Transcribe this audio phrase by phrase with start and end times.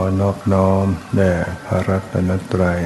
[0.00, 1.34] อนอบน้อมแด่
[1.64, 2.80] พระรัตนตรัย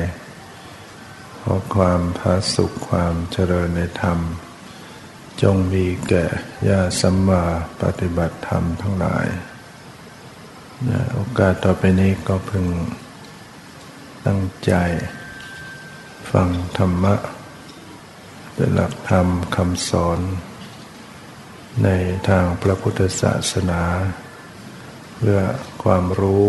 [1.41, 4.19] ขอความพาสุขความเจริญในธรรม
[5.43, 6.25] จงมีแก่
[6.69, 7.45] ญาสัมมา
[7.83, 9.27] ปฏิบัติธรรมทั้งหลาย
[11.13, 12.67] โอกาสต่อไปนี้ก็พึง
[14.27, 14.73] ตั้งใจ
[16.31, 16.49] ฟัง
[16.79, 17.15] ธรรมะ
[18.55, 19.27] เป็นหลักธรรม
[19.57, 20.21] คำสอน
[21.85, 21.89] ใน
[22.29, 23.83] ทางพระพุทธศาสนา
[25.17, 25.41] เพื่อ
[25.83, 26.45] ความรู้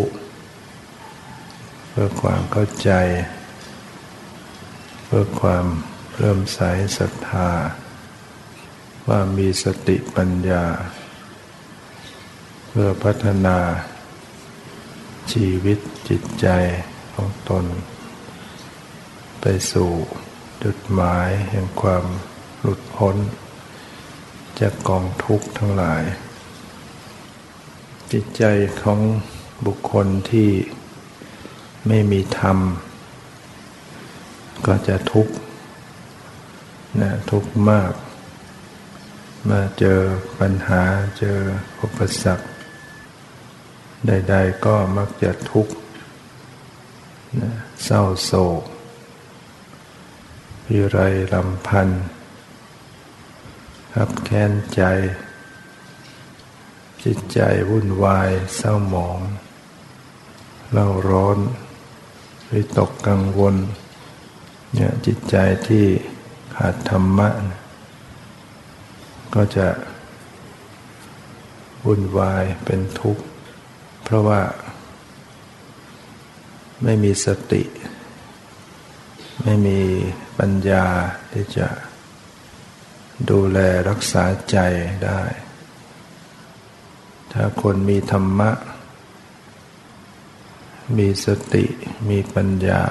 [1.97, 2.91] พื่อความเข้าใจ
[5.05, 5.65] เพื่อความ
[6.17, 6.59] เริ่มใส
[6.97, 7.49] ศรัทธา
[9.07, 10.65] ว่ามีสติปัญญา
[12.67, 13.57] เพื่อพัฒนา
[15.31, 15.79] ชีวิต
[16.09, 16.47] จิตใจ
[17.13, 17.65] ของตน
[19.41, 19.91] ไปสู่
[20.63, 22.05] จุดหมายแห่งความ
[22.61, 23.15] หลุดพ้น
[24.59, 26.03] จากกองทุกข์ทั้งหลาย
[28.11, 28.43] จิตใจ
[28.81, 28.99] ของ
[29.65, 30.49] บุคคลที่
[31.87, 32.57] ไม่มีธรรม
[34.65, 35.33] ก็จะทุกข์
[37.01, 37.93] นะทุกข์มาก
[39.49, 39.99] มาเจอ
[40.39, 40.83] ปัญหา
[41.19, 41.39] เจอ
[41.81, 42.45] อุปสรรค
[44.07, 45.73] ใดๆก็มักจะทุกข์
[47.41, 47.51] นะ
[47.83, 48.31] เศร้าโศ
[48.61, 48.63] ก
[50.65, 50.97] พิไร
[51.33, 52.05] ลำพันธ์
[53.93, 54.81] ขับแค้นใจ
[57.03, 59.19] จิตใจวุ่นวายเศร้าหมอง
[60.71, 61.37] เล่าร้อน
[62.53, 63.55] วิตกกังวล
[64.73, 65.35] เนี่ยจิตใจ
[65.67, 65.85] ที่
[66.55, 67.29] ขาดธรรมะ
[69.35, 69.67] ก็จะ
[71.85, 73.23] วุ่นวายเป็นทุกข์
[74.03, 74.41] เพราะว่า
[76.83, 77.63] ไม่มีสติ
[79.43, 79.79] ไม่มี
[80.39, 80.85] ปัญญา
[81.31, 81.67] ที่จะ
[83.29, 84.57] ดูแลรักษาใจ
[85.05, 85.21] ได้
[87.31, 88.51] ถ้าคนมีธรรมะ
[90.97, 91.65] มีสติ
[92.09, 92.83] มีปัญญา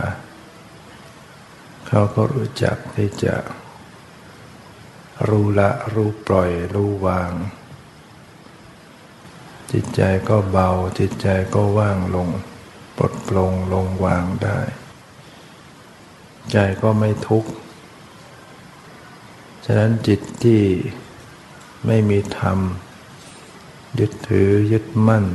[1.86, 3.36] เขาก็รู้จักที่จะ
[5.28, 7.32] รู้ละรู้ปล่อยรู้วาง
[9.72, 12.28] จิตใจก็เบาจิตใจก็ว่างลง
[12.96, 14.58] ปลดปลงลงวางได้
[16.52, 17.50] ใจก็ไม่ทุกข์
[19.64, 20.62] ฉะนั้นจิตที่
[21.86, 22.58] ไม่มีธรรม
[23.98, 25.26] ยึดถือยึดมั่น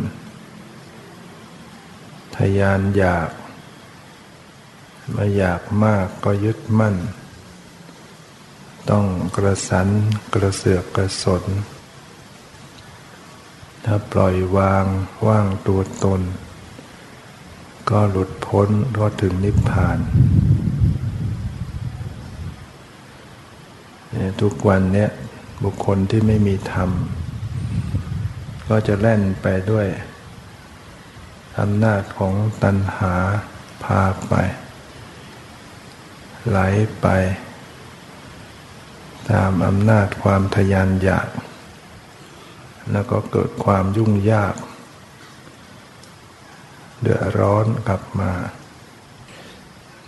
[2.39, 3.29] ทยานอยาก
[5.15, 6.95] มาอยากมากก็ยึดมั่น
[8.89, 9.05] ต้อง
[9.35, 9.87] กระสัน
[10.33, 11.43] กระเสือกกระสน
[13.85, 14.85] ถ้าปล่อยวาง
[15.27, 16.21] ว่างตัวตน
[17.89, 19.99] ก็หลุดพ้นก็ถึงนิพพาน
[24.41, 25.09] ทุกวันเนี้ย
[25.63, 26.89] บุคคลที่ไม่มีธรรม
[28.69, 29.87] ก็จะแล่นไปด้วย
[31.59, 32.33] อำนาจของ
[32.63, 33.15] ตัณหา
[33.83, 34.33] พาไป
[36.47, 36.59] ไหล
[37.01, 37.07] ไป
[39.31, 41.29] ตามอำนาจความทยานอยาก
[42.91, 44.55] แล้วก็เกิดความยุ่งยาก
[47.01, 48.31] เดือดร้อนกลับมา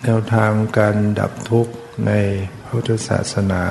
[0.04, 1.74] แนวทางการดับทุกข์
[2.08, 2.12] ใน
[2.68, 3.64] พุทธศาสนา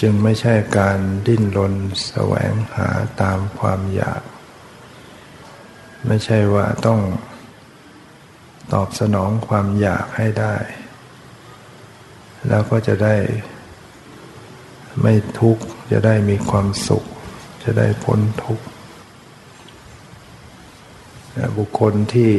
[0.00, 1.74] จึงไม่ใช่การดิ้นรน
[2.08, 2.88] แสวงหา
[3.22, 4.22] ตามความอยาก
[6.06, 7.00] ไม่ใช่ว่าต้อง
[8.72, 10.54] ตอบสนองความอยากให้ได้
[12.48, 13.16] แล้วก็จะได้
[15.02, 17.04] ไม่ทุกข์ จะได้มีความสุข
[17.64, 18.64] จะได้พ้นทุกข์
[21.56, 22.30] บุคคลที่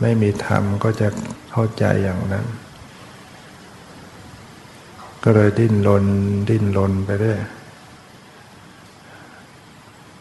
[0.00, 1.08] ไม่มีธรรมก็จะ
[1.50, 2.46] เข้าใจอย่างนั้น
[5.24, 6.04] ก็เลยดิ้นรน
[6.48, 7.40] ดิ้นรนไปเรื่อย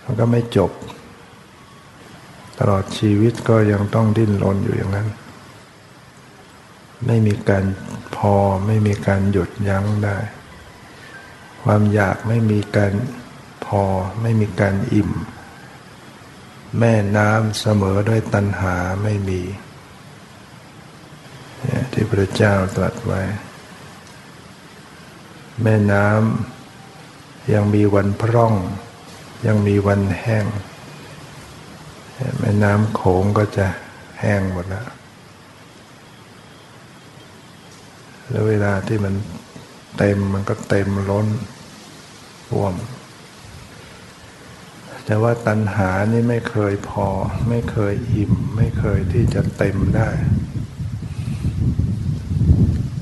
[0.04, 0.72] มันก็ไม่จบ
[2.60, 5.08] ตลอดชีวิตก็ยังต้องดิ้นรนอยู่อย่างนั้น
[7.06, 7.66] ไม่มีการ
[8.16, 8.36] พอ
[8.66, 10.18] ไม่มีการหยุดยั้งได้
[11.64, 12.94] ความอยากไม่มีการ
[13.66, 13.84] พอ
[14.22, 15.12] ไม่มีการอิ่ม
[16.80, 19.42] แม่น้ำเสมอด้วยตัณหาไม่มี
[21.92, 23.22] ที่พระเจ้าตรัสไว้
[25.64, 28.54] แม่น้ำยังมีวันพร่อง
[29.48, 30.46] ยังมีวันแห้ง
[32.40, 33.68] แม่น้ำโขงก็จะ
[34.20, 34.88] แห้งหมดแล้ว
[38.30, 39.14] แล้วเวลาที่มัน
[39.98, 41.28] เต็มมันก็เต็มล้น
[42.48, 42.74] ท่วม
[45.06, 47.08] แต่ว่าตัณหานี่ไม่เคยพอ
[47.50, 50.10] ไม่เคยอิ่ม ไม่เคยที่จะเต็มได้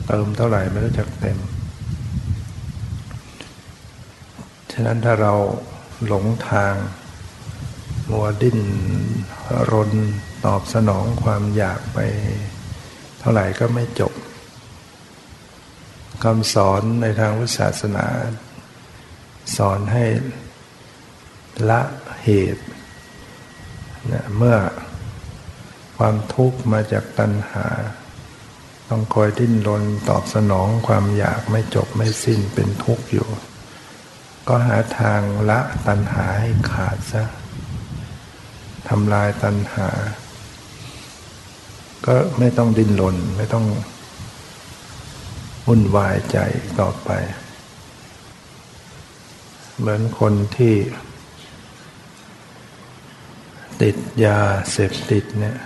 [0.08, 1.38] เติมเท่าไหร่ไม่รู้จักเต็ม
[4.72, 5.34] ฉะนั้นถ้าเรา
[6.06, 6.74] หลงทาง
[8.12, 8.60] มัวดิ้น
[9.72, 9.92] รน
[10.46, 12.00] ตอบสนองความอยากไป
[13.20, 14.14] เท่าไหร่ก็ไม่จบ
[16.24, 18.08] คำสอนในทางวิศาสนา
[19.58, 20.06] สอนให้
[21.70, 21.82] ละ
[22.24, 22.66] เหตุ
[24.12, 24.58] นะเมื่อ
[25.98, 27.68] ความทุกข์มาจากตัณหา
[28.90, 33.30] ต้องคอยดิ้นรนตอบสนองความอยากไม่จบไม่สิ้นเป็นทุกข์อยู่
[34.48, 37.24] ก็หาทางละตัณหาให้ขาดซะ
[38.90, 39.90] ทำลายตัณหา
[42.06, 43.66] ก็ไม่ต้องดิ้นรนไม่ต้อง
[45.68, 46.38] วุ่นวายใจ
[46.80, 47.10] ต่อไป
[49.78, 50.76] เหมือนคนที่
[53.82, 54.42] ติดยา
[54.72, 55.58] เสพติดเนี่ย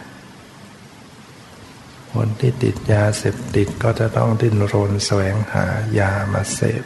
[2.13, 5.65] คนที่ติดยาเสพติดก็จะต้องดิ้นรนแสวงหา
[5.99, 6.83] ยามาเสพ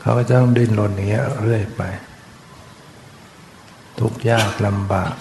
[0.00, 1.82] เขาก็จะต้องดิ้นรนอย่างเงี้ยเรื่อยไป
[4.00, 5.14] ทุกยากลำบาก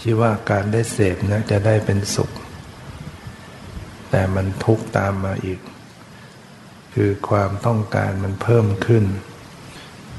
[0.00, 2.30] คิดว่าการได้เสพนะจะได้เป็นสุข
[4.10, 5.60] แต่มันทุกตามมาอีก
[6.94, 9.04] คือความต้องการมันเพิ่มขึ้น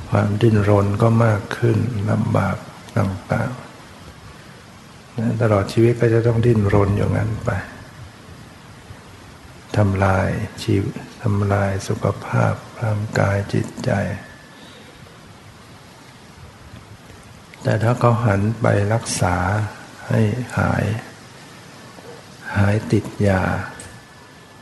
[0.09, 1.77] ความดิ้นรนก็มากขึ้น
[2.11, 2.57] ลำบาก
[2.97, 7.49] ต่างๆตลอดชีวิตก็จะต้องดิ้นรนอย่างนั้นไป
[9.77, 10.29] ทำลาย
[10.63, 10.93] ชีวิต
[11.23, 13.91] ทำลายสุขภาพร่างกายจิตใจ
[17.67, 19.35] แต่ถ้าเขาหันไปรักษา
[20.09, 20.21] ให้
[20.59, 20.85] หาย
[22.57, 23.43] หายติดยา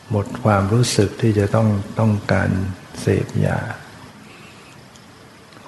[0.09, 1.67] หมดความรู้สึกที่จะต้อง
[1.99, 2.49] ต้องการ
[2.99, 3.59] เสพยา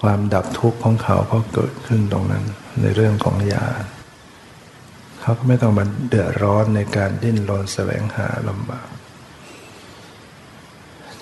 [0.02, 2.46] ความดับทุกข์ของเขาก็เกิดขึ้นตรงนั้น
[2.82, 3.68] ในเรื่องของยา
[5.22, 8.88] เขาก็ไม่ต้องมาเดือดร้อนในการดิ้นรนแสวงหาลำบาก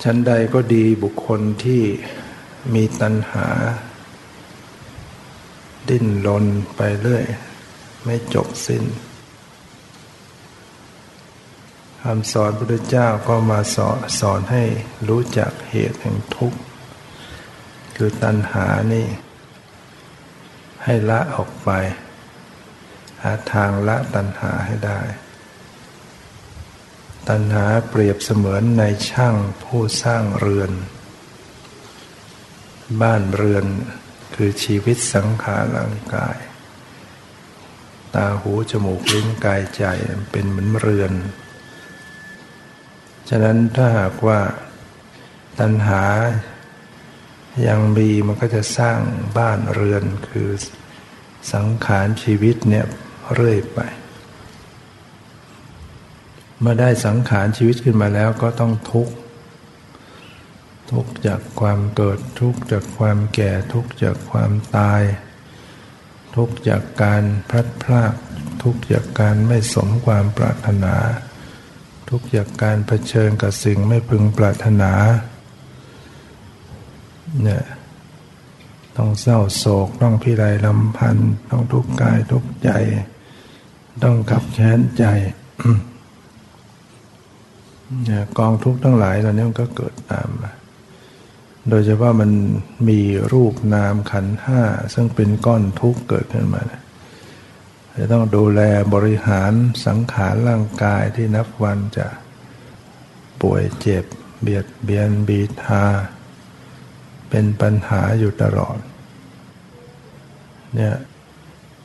[0.03, 1.81] ชั้นใดก็ดีบุคคลที่
[2.73, 3.47] มีตัณหา
[5.89, 6.45] ดิ้นรน
[6.75, 7.25] ไปเรื่อย
[8.03, 8.83] ไม่จบสิ้น
[12.01, 14.63] คำสอนพระพุทธเจ้าก็มาสอนสอนให้
[15.09, 16.59] รู้จักเหตุแห่งทุกข์
[17.95, 19.07] คือตัณหานี่
[20.83, 21.69] ให้ละออกไป
[23.21, 25.01] หาทางละตัณหาให้ได้
[27.29, 30.71] ตัณหาเปรียบเสมือนในช่างผู้สร้างเรือน
[33.01, 33.65] บ้านเรือน
[34.35, 36.37] คือชีวิตสังขารร่างกาย
[38.15, 39.83] ตาหูจมูกลิ้นกายใจ
[40.31, 41.13] เป็นเหมือนเรือน
[43.29, 44.39] ฉะนั้นถ้าหากว่า
[45.59, 46.03] ตัณหา
[47.67, 48.99] ยังมีมันก็จะสร้าง
[49.37, 50.49] บ้านเรือนคือ
[51.53, 52.85] สังขารชีวิตเนี่ย
[53.33, 53.79] เรื่อยไป
[56.59, 59.13] เมื่อได้สังขารชีวิตขึ้นมาแล้วก็ต้องทุกข์
[60.91, 65.01] ทุกข์จากความเกิดทุกข์จากความแก่ทุกข์จากความตาย
[66.35, 68.13] ทุกข์จากการพลัดพราก
[68.63, 70.95] ทุกข์จากการไม่สมความปรารถนา
[72.09, 74.91] ทุกข์จากการเผชิญกับสิ่งไม่พึงปรารถนา
[77.43, 77.63] เนี่ย
[78.97, 82.69] ต้องเศร้าโศกต้องพิไรลำพันธ์ต้องทุกข์กายทุกข์ใจ
[84.03, 85.05] ต้องขับแค้นใจ
[88.05, 90.51] เนี่ยกองทุกข์ทั้งหลายตอนนี้มันก็เกิดตามมา
[91.69, 92.31] โดยเฉพาะมัน
[92.89, 92.99] มี
[93.33, 94.61] รูปนามขันห้า
[94.93, 96.61] ซึ่งเป็นก้อนทุกข์เกิดขึ้นมา
[97.97, 98.61] จะต้องดูแล
[98.93, 99.51] บริหาร
[99.85, 102.07] สังขารร่างกายที่นับวันจะ
[103.41, 104.05] ป่วยเจ็บ
[104.41, 105.85] เบียดเบียนบีทา
[107.29, 108.77] เป็นปัญหาอยู่ตลอด
[110.75, 110.95] เนี่ย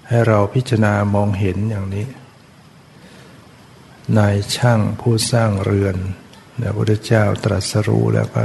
[0.08, 2.06] ให้เราพิจารณามองเห็นอย่างนี้
[4.18, 5.97] นายช่างผู้สร้างเรือน
[6.61, 8.42] พระพุทธเจ้าตรัสรู้แล้วก็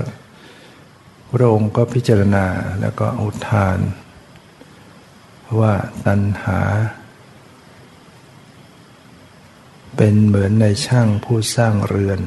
[1.34, 2.46] พระองค์ก็พิจารณา
[2.82, 3.80] แล้วก็อุทาน
[5.60, 5.74] ว่า
[6.06, 6.60] ตัณหา
[9.98, 12.22] เป็นเหมือนในช่างผู้สร้างเรือน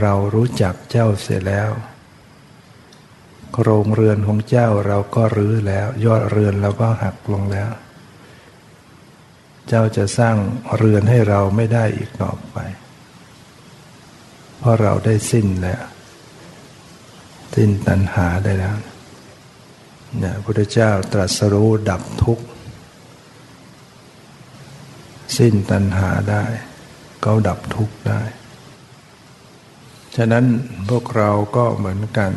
[0.00, 1.70] เรารู้จักเจ้าเสียแล้ว
[3.52, 7.70] โครงเรือนของเจ้าเราก็รื้อแล้ว ยอดเรือนเราก็หักลงแล้ว
[9.68, 10.36] เจ้าจะสร้าง
[10.76, 12.56] เรือนให้เราไม่ได้อีกต่อไป
[14.58, 15.82] เพราะเราได้สิ้นแล้ว
[17.58, 18.76] สิ้นตัณหาได้แล้ว
[20.18, 22.44] เนี่ยพระพุทธเจ้าตรัสรู้ดับทุกข์
[25.38, 26.44] สิ้นตัณหาได้
[27.24, 28.22] ก็ดับทุกข์ได้
[30.16, 30.44] ฉะนั้น
[30.88, 32.32] พวกเราก็เหมือนกัน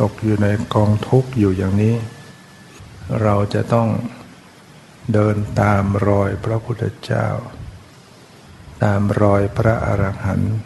[0.00, 1.94] ตกอยู่ในกองทุกข์อยู่อย่างนี้
[3.22, 3.88] เราจะต้อง
[5.12, 7.26] เดินตามรอยพระพุทธเจ้า
[8.84, 10.56] ตามรอยพระอรหันต์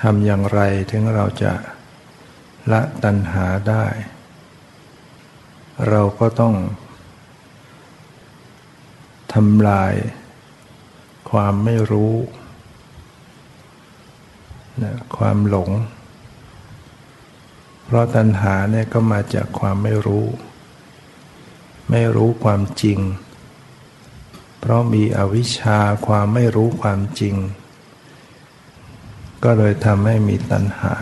[0.00, 0.60] ทำอย่างไร
[0.90, 1.52] ถึงเราจะ
[2.72, 3.86] ละตัณหาได้
[5.88, 6.54] เราก็ต้อง
[9.34, 9.94] ทำลาย
[11.30, 12.14] ความไม่รู้
[14.82, 15.70] นะความหลง
[17.84, 20.26] เพราะตัณหาเนี่ยก็มาจากความไม่รู้
[21.90, 22.98] ไม่รู้ความจริง
[24.60, 27.34] เพราะมีอวิชชาความไม่รู้ความจริง
[29.44, 30.94] ก็เลยทำให้มีตัณหา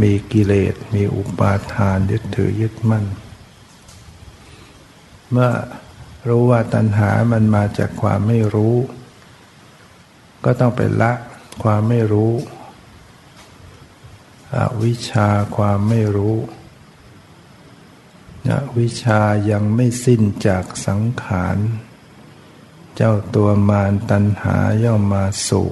[0.00, 3.04] มีกิเลส มีอุปาทานยึดถือยึดมั่น
[5.30, 5.52] เมื่อ
[6.28, 8.76] รู้ว่าตัณหามันมาจากความไม่รู้
[10.44, 11.12] ก็ต้องไปละ
[11.62, 12.32] ความไม่รู้
[14.56, 16.36] อวิชาความไม่รู้
[18.50, 21.58] อวิชายังไม่สิ้นจากสังขาร
[22.96, 25.70] เจ้าตัวมารตัณหาย่อมมาสู่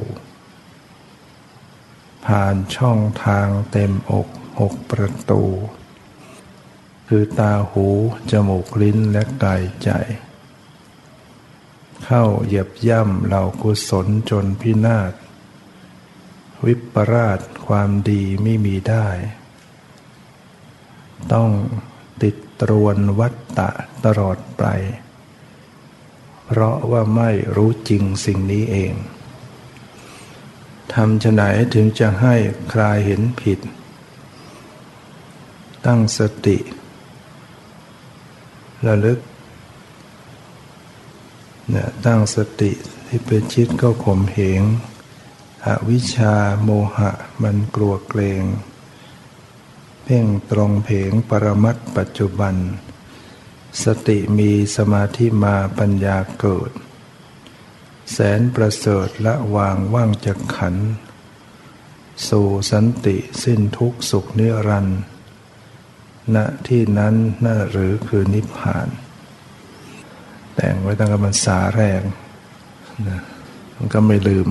[2.26, 4.28] ผ่านช่องทางเต็มอก
[4.60, 5.42] หกประตู
[7.08, 7.86] คือตาหู
[8.30, 9.90] จมูกลิ้นและกายใจ
[12.04, 15.12] เข้าเหยียบย่ำเหล่ากุศลจนพินาศ
[16.64, 19.06] วิปราชความดีไม่มีได้
[21.32, 21.50] ต้อง
[22.22, 23.70] ติดตรวนวัตตะ
[24.04, 24.64] ตลอดไป
[26.46, 28.94] เพราะว่าไม่รู้จริงสิ่งนี้เอง
[30.94, 31.42] ทำจะไหน
[31.74, 32.34] ถึงจะให้
[32.72, 33.58] คลายเห็นผิด
[35.86, 36.58] ตั้งสติ
[38.86, 39.20] ระลึก
[41.70, 42.72] เนี่ยตั้งสติ
[43.06, 44.62] ที่เป็นชิดก็ข่มเหง
[45.64, 47.10] อวิชาโมหะ
[47.42, 48.44] มันกลัวเกรง
[50.04, 52.54] เพ่งตรงเพงปรมัตปัจจุบัน
[53.84, 56.70] สติมีสมาธิมาปัญญาเกิด
[58.12, 60.76] แสนประเสริฐละวางว่างจากขัน
[62.28, 65.00] สู่สันติสิ้นทุกสุขนิรันดร์
[66.34, 66.36] ณ
[66.68, 68.88] ที่นั้นน่าหรือคือนิพพาน
[70.54, 72.02] แต่งไว้ตั้งแต่มันสาแรง
[73.08, 73.20] นะ
[73.76, 74.48] มันก็ไม่ลืม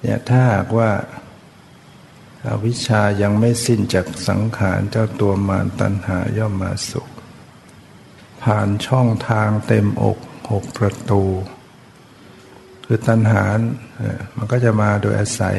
[0.00, 0.90] เนี่ยถ้าหากว่า
[2.46, 7.08] อาวิชายังไม่สิ้นจากสังขารเจ้าตัวมารตัณหาย่อมมาสุข
[8.42, 10.18] ผ่านช่องทางเต็มอก
[10.50, 11.22] หกประตู
[12.86, 13.44] คือตัณหา
[14.36, 15.58] มันก็จะมาโดยอาศัย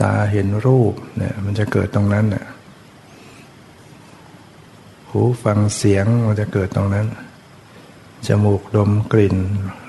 [0.00, 2.46] ตาเห็นรูปเนี่ยมันจะเกิดตรงนั้นน่ะ
[5.10, 7.06] หูฟังเสียงมันจะเกิดตรงนั้น
[8.26, 9.36] จมูกดมกลิ่น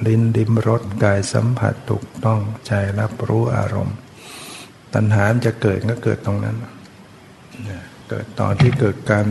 [0.08, 3.98] ลิ้นดิมรสกายสัมผัสถูกต้องใจรับรู้อารมณ์
[4.94, 6.58] ตัณหาจะเกิดก็เกิดตรงนั้น
[8.10, 9.28] เกิดตอนที่เกิดการ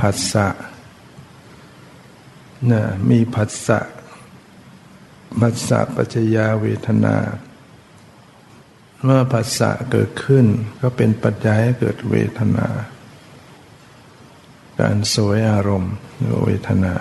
[0.00, 0.48] ผัสสะ
[2.66, 3.78] เนี่ยมีผัสสะ
[5.40, 7.16] มัสสะปัจจยาเวทนา
[9.04, 10.46] เมื่อภาษะเกิดขึ้น
[10.80, 12.68] ก็เป็นปัจจัยให้เกิดเวทนา
[14.80, 15.94] การสวยอารมณ์
[16.44, 16.94] เวทนา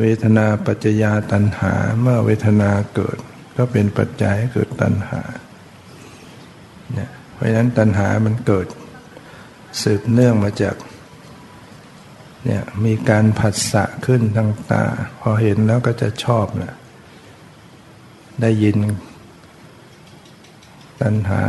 [0.00, 3.18] เวทนาปัจจยาตัณหา เมื่อเวทนาเกิด
[3.56, 5.20] ก็เป็นปัจจัยให้เกิดตัณหา
[6.92, 8.66] เนี่ยเพราะฉะนั้นตัณหามันเกิด
[9.82, 10.76] สืบเนื่องมาจาก
[12.46, 14.84] เนี่ยมีการผัสสะขึ้นทางตา
[15.20, 16.74] พอเห็นแล้วก็จะชอบนะ
[18.40, 18.76] ได้ยิน
[21.02, 21.42] ตัณหา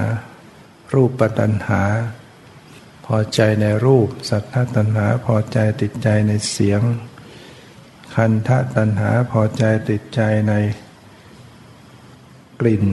[0.93, 1.81] รูปปัตัณหา
[3.05, 6.81] พอใจในรูป สัทธตัณหาพอใจติดใจในเสียง
[8.15, 10.53] คันธตัณหาพอใจติดใจใน
[12.59, 12.85] กลิ่น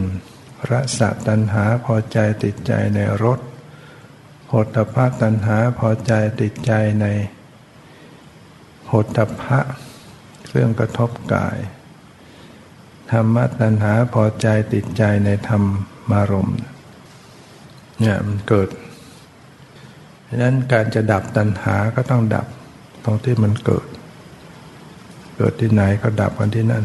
[0.71, 3.41] รสตัณหาพอใจติดใจในรส
[4.49, 7.07] โหตภะตัณหาพอใจติดใจใน
[8.95, 9.61] โหตพะ
[10.47, 11.59] เครื่องกระทบกาย
[13.11, 15.63] ธรรมะตัณหาพอใจติดใจในธรรม
[16.11, 16.51] มารม
[18.01, 18.69] เนี่ยมันเกิด
[20.27, 22.47] ดังนั้นการจะดับตัณหาก็ต้องดับ
[23.05, 23.87] ตรงที่มันเกิด
[25.37, 26.85] เกิดที่ไหนก็ดับกันที่นั่น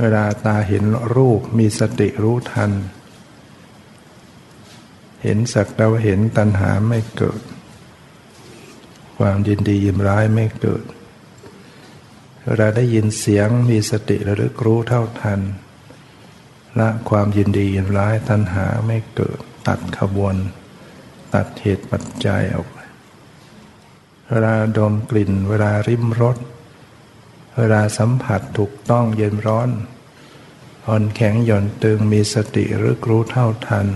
[0.00, 2.70] เวลาตาเห็นรูปมีสติรู้ทัน
[5.22, 7.40] เห็นสักแต่ว่าเห็นตัณหาไม่เกิด
[9.20, 10.84] ความยินดียินร้ายไม่เกิด
[12.44, 15.40] เวลาได้ยินเสียงมีสติระลึกรู้เท่าทัน
[16.78, 20.34] ละความยินดียินร้ายตัณหาไม่เกิดตัดขบวน
[21.34, 22.78] ตัดเหตุปัจจัยออกไป
[24.28, 26.36] เวลาดมกลิ่น เวลาริมรส
[27.56, 29.70] เวลาสัมผัสถูกต้องเย็นร้อน
[30.86, 33.86] อ่อนแข็งหย่อนตึงมีสติรึกรู้เท่าทัน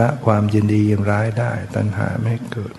[0.00, 2.74] ละความยินดียินร้ายได้ตัณหาไม่เกิด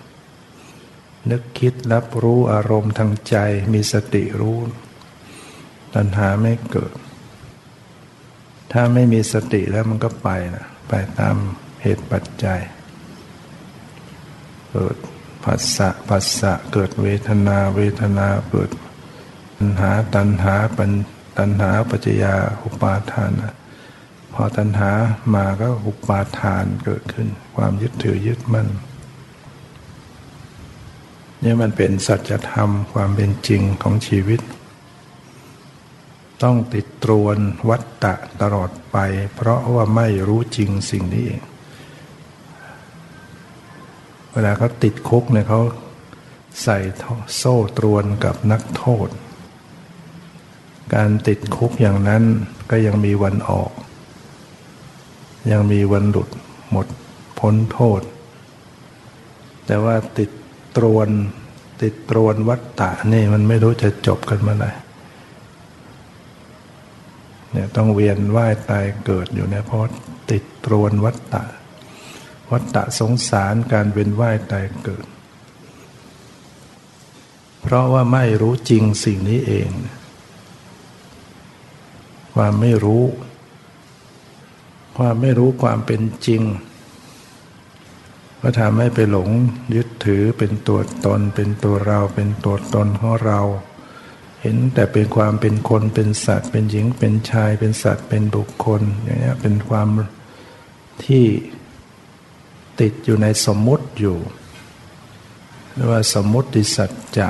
[1.30, 3.36] นึกคิดรับรู้อารมณ์ทางใจ
[3.74, 4.58] มีสติรู้
[5.94, 6.94] ตัณหาไม่เกิด
[8.72, 11.36] ถ้าไม่มีสติแล้วมันก็ไปนะไปตาม
[11.82, 12.60] เหตุปัจจัย
[14.70, 14.96] เกิด
[15.44, 18.70] ผัสสะผัสสะเกิดเวทนาเวทนาเกิด
[19.58, 20.90] ตัณหาตัณหาปัญ
[21.38, 23.54] ตัณหาปัจจยาอุปาทานะ
[24.34, 24.90] พอตัณหา
[25.34, 28.68] มาก็อุปาทานเกิดขึ้น ความยึดถือยึดมั่น
[31.44, 34.40] นี่มันเป็นสัจธรรมความเป็นจริงของชีวิต
[36.42, 38.96] ต้องติดตรวนวัตตะตลอดไป
[39.34, 41.42] เพราะว่าไม่รู้จริงสิ่งนี้เอง
[44.32, 45.60] เวลาเขาติดคุกเนี่ยเขา
[46.62, 46.78] ใส่
[47.36, 49.08] โซ่ตรวนกับนักโทษ
[50.94, 52.22] การติดคุกอย่างนั้น
[52.70, 53.72] ก็ยังมีวันออก
[55.52, 56.28] ยังมีวันหลุด
[56.70, 56.86] หมด
[57.38, 58.02] พ้นโทษ
[59.66, 60.30] แต่ว่าติด
[60.76, 61.08] ตรวน
[61.82, 64.70] ติดตรวนวัฏฏะนี่มันไม่รู้จะจบกันเมื่อไหร่
[67.52, 69.80] เนี่ยต้องเวียนว่ายตายเกิดอยู่เนี่ยเพราะ
[70.30, 71.44] ติดตรวนวัฏฏะ
[72.50, 75.06] วัฏฏะสงสารการเวียนว่ายตายเกิด
[77.62, 79.70] เพราะว่าไม่รู้จริงสิ่งนี้เอง
[82.34, 83.04] ความไม่รู้
[84.96, 86.42] ความไม่รู้ความเป็นจริง
[88.46, 89.28] ก็ทำให้ไปหลง
[89.74, 93.40] ยึดถือเป็นตัวตน เป็นตัวเราเป็นตัวตนของเรา
[94.40, 99.88] เห็นแต่เป็นความเป็นคนเป็นสัตว์ เป็นหญิงเป็นชายเป็นสัตว์เป็นบุคคลอย่างนี้เป็นความ
[101.04, 101.24] ที่
[102.80, 104.18] ติดอยู่ในสมมุติอยู่
[105.72, 107.28] เรียกว่าสมมุติสัจจะ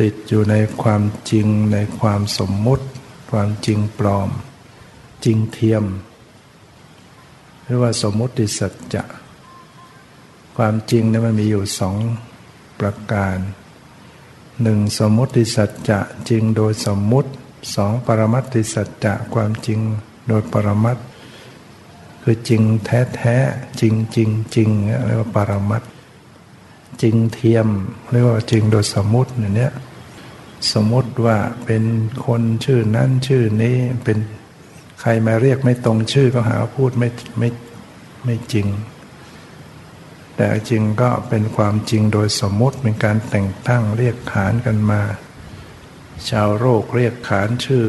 [0.00, 2.86] ติดอยู่ในความจริงในความสมมุติ
[3.30, 4.30] ความจริงปลอม
[5.24, 5.84] จริงเทียม
[7.72, 9.04] รียกว่าสมมุติสัจจะ
[10.56, 11.96] ความจริงเนี่ยมันมีอยู่สอง
[12.80, 13.36] ประการ
[14.62, 17.30] หนึ่งสมมุติสัจจะจริงโดยสมมุติ
[17.74, 19.80] สองปรมัตติสัจจะความจริง
[20.28, 20.98] โดยปรมัต
[22.22, 23.36] คือจริงแท้แท้
[23.80, 24.68] จริงจริงจริง
[25.06, 25.82] เรียกว่าปรมัต
[27.02, 27.68] จริงเทียม
[28.10, 29.72] เรียกว่าจริงโดยสมมติเนี่ย
[30.72, 31.84] สมมติว่าเป็น
[32.26, 34.18] คนชื่อนั้นชื่อนี้เป็น
[35.04, 37.48] ใครมาเรียกไม่ตรงชื่อก็หาพูดไม่ไม่
[38.24, 38.68] ไม่จริง
[40.36, 45.02] แต่จริงก็เป็นความจริงโดยสมมติเป็นการแต่งตั้งเรียกขานกันมา
[46.28, 47.86] ชาวโรคเรียกขานชื่อ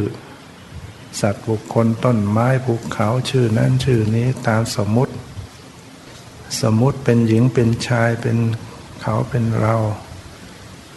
[1.22, 5.14] สัตว์บุคคลต้นไม้ภูเขาชื่อนั้นชื่อนี้ตามสมมติ
[6.62, 8.38] สมมติเป็นหญิงเป็นชายเป็น
[9.02, 9.76] เขาเป็นเรา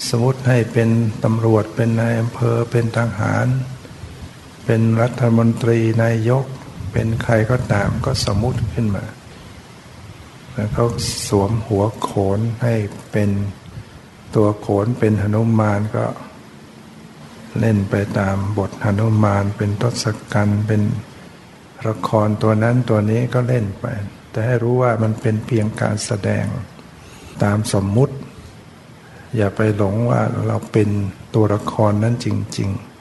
[0.08, 0.88] สมมติให้เป็น
[1.24, 3.46] ตำรวจเป็นนายอำเภอเป็นทหาร
[4.66, 6.44] เป็นรัฐมนตรีนายก
[6.92, 9.04] เป็นใครก็ตามก็สมมติขึ้นมา
[10.52, 10.86] แล้วเขา
[11.28, 12.74] สวมหัวโขนให้
[13.12, 13.30] เป็น
[14.36, 16.06] ตัวโขนเป็นหนุมานก็
[17.60, 20.82] เล่นไปตามบทหนุมาน เป็นทศกัณฐ์เป็น
[21.86, 23.84] ละครตัวนั้นตัวนี้ก็เล่นไป
[24.30, 26.46] แต่ให้รู้ว่ามันเป็นเพียงการแสดง
[27.42, 28.14] ตามสมมุติ
[29.36, 30.88] อย่าไปหลงว่าเราเป็น
[31.34, 32.95] ตัวละครนั้นจริง ๆ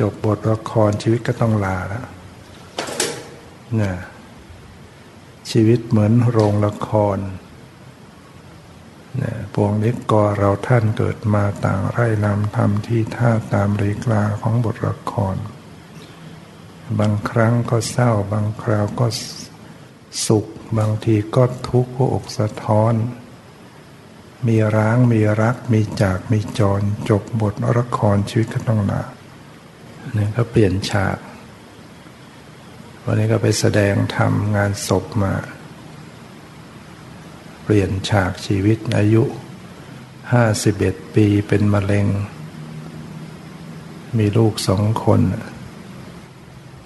[0.00, 2.06] จบบทละครชีวิตก็ต้องลาแล้ว
[3.80, 3.92] นะ
[5.50, 7.18] ชีวิตเหมือนโรงละคร
[9.16, 15.36] เนี่ยพวงนี้ก็เราท่านเกิดมาต่างไร่นำทำที่ท่าตามรีกลาของบทละคร
[16.98, 19.06] บางครั้งก็เศร้า บางคราวก็
[20.26, 20.46] สุข
[20.78, 22.94] บางทีก็ทุกข์หัวอกสะท้อน
[24.46, 29.02] มีร้างมีรัก มีจากมีจร จบบทละครชีวิตก็ต้องลา
[30.10, 31.18] เนี่ยก็เปลี่ยนฉาก
[33.04, 35.34] วันนี้ก็ไปแสดงทำงานศพมา
[37.64, 39.22] เปลี่ยนฉากชีวิตอายุ
[40.32, 42.06] ห้าสิบเอ็ดปีเป็นมะเร็ง
[44.18, 45.20] มีลูกสองคน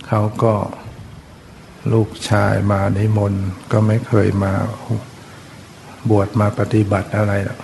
[0.06, 0.54] เขาก็
[1.92, 3.34] ลูกชายมาในมน
[3.72, 4.52] ก็ไม่เคยมา
[6.10, 7.60] บวชมาปฏิบัติอะไรหรอก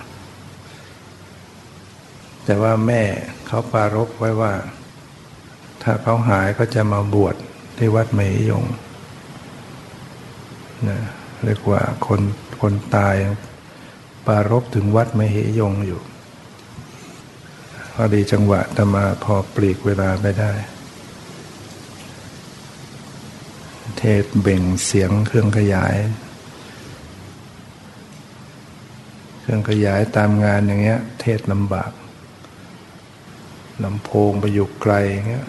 [2.45, 3.01] แต่ว่าแม่
[3.47, 4.53] เขาปารกไว้ว่า
[5.83, 7.35] ถ้าเขาหายก็จะมาบวช
[7.77, 8.63] ที่วัดเมยง
[10.89, 10.99] นะ
[11.43, 12.21] เรียกว่าคน
[12.61, 13.15] คนตาย
[14.25, 16.01] ปารบถึงวัดมเหยงอยู่
[17.93, 20.53] พอดีจังหวะตมาพอปลีกเวลาไม่ได้
[23.97, 25.95] เทศเบ่งเสียงเครื่องขยาย
[29.41, 31.91] เครื่องขยายตามงานอย่างเงี้ย เทศลำบาก
[33.83, 35.47] ลำโพงไปอยู่ไกลอย่างเงี้ย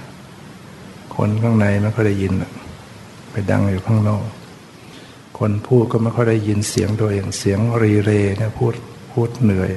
[1.17, 2.33] คนข้างในไม่ค่อยได้ยิน
[3.31, 4.25] ไปดังอยู่ข้างนอก
[5.39, 8.75] คนพูดก็ไม่ค่อยได้ยินเสียงตัวเองเสียงรีเรเนี่ยพูด
[9.13, 9.73] พูดเหนื่อย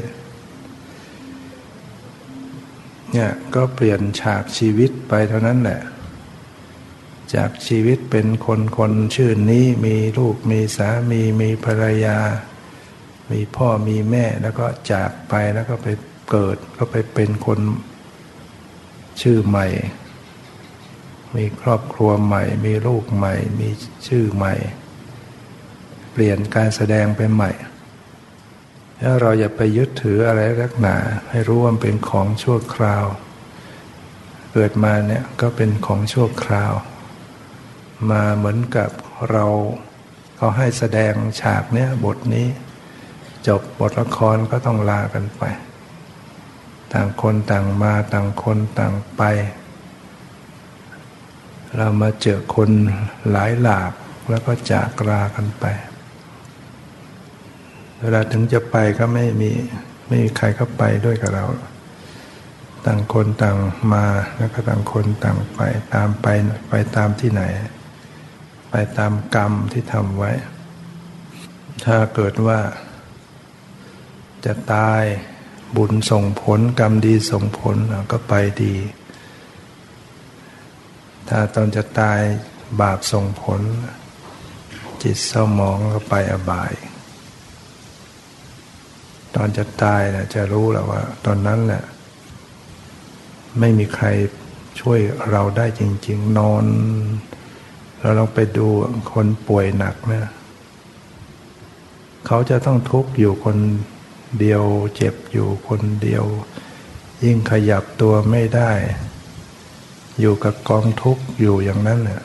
[3.13, 5.81] เนี่ยก็เปลี่ยนฉากชีวิตไปเท่านั้นแหละ
[7.35, 12.19] จากชีวิตเป็นคนคนชื่อนี้มีลูกมีสามีมีภรรยา
[13.31, 15.87] มีพ่อมีแม่แล้วก็จากไปแล้วก็ไป
[16.29, 17.59] เกิดก็ไปเป็นคน
[19.21, 19.67] ชื่อใหม่
[21.35, 23.69] มีครอบครัวใหม่ มีลูกใหม่ มี
[24.07, 24.53] ชื่อใหม่
[26.11, 27.51] เปลี่ยนการแสดงไปใหม่
[29.01, 30.97] ถ้าเราอย่าไปยึดถืออะไรรักหนา
[31.29, 33.05] ให้รู้ว่าเป็นของชั่วคราว
[34.51, 36.73] เกิดมาเนี่ยก็เป็นของชั่วคราว
[38.11, 38.89] มาเหมือนกับ
[39.31, 39.45] เรา
[40.35, 42.47] เขาให้แสดงฉากเนี้ยบทนี้
[43.47, 45.43] จบบทละครก็ต้องลากันไป
[46.93, 49.21] ต่างคนต่างมาต่างคนต่างไป
[51.75, 52.69] เรามาเจอคน
[53.31, 53.91] หลายหลาก
[54.29, 55.65] แล้วก็จากลากันไป
[57.99, 59.51] เวลาถึงจะไปก็ไม่มี
[60.07, 61.45] ไม่มีใครเข้าไปด้วยกับเรา
[62.85, 63.57] ต่างคนต่าง
[63.93, 64.05] มา
[64.37, 65.59] แล้วก็ต่างคนต่างไป
[65.93, 66.27] ตามไป
[66.69, 67.43] ไปตามที่ไหน
[68.69, 70.31] ไปตามกรรมที่ทำไว้
[71.85, 72.59] ถ้าเกิดว่า
[74.45, 75.03] จะตาย
[75.75, 77.75] บุญส่งผลกรรมดีส่งผล
[78.11, 78.75] ก็ไปดี
[81.29, 82.19] ถ้าตอนจะตาย
[82.81, 83.61] บาปส่งผล
[85.01, 86.73] จิตเศร้าหมองก็ไปอบาย
[89.35, 91.83] ตอนจะตายนะจะรู้แล้วว่า ตอนนั้นแหละ
[93.59, 94.07] ไม่มีใคร
[94.79, 94.99] ช่วย
[95.31, 96.65] เราได้จริง ๆ นอน
[97.99, 98.67] เราลองไปดู
[99.13, 100.31] คนป่วยหนักนะ
[102.25, 103.57] เขาจะต้องทุกข์อยู่คน
[104.39, 104.63] เดียว
[104.95, 106.25] เจ็บอยู่คนเดียว
[107.23, 108.71] ยิ่งขยับตัวไม่ได้
[110.19, 112.21] อยู่กับกองทุกข์อยู่อย่างนั้นเนี่ย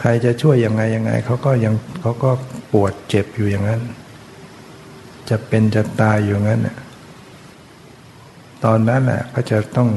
[0.00, 2.30] ใครจะช่วยยังไงยังไงเขาก็ยังเขาก็
[2.72, 3.80] ปวดเจ็บอยู่อย่างนั้น
[5.28, 6.76] จะเป็นจะตายอยู่งั้นน่ะ
[8.64, 9.90] ตอนนั้นแหละก็จะต้อง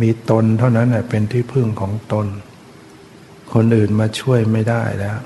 [0.00, 2.26] มีตนเท่านั้นแหละเป็นที่พึ่งของตน
[3.52, 5.18] คนอื่นมาช่วยไม่ได้แล้ว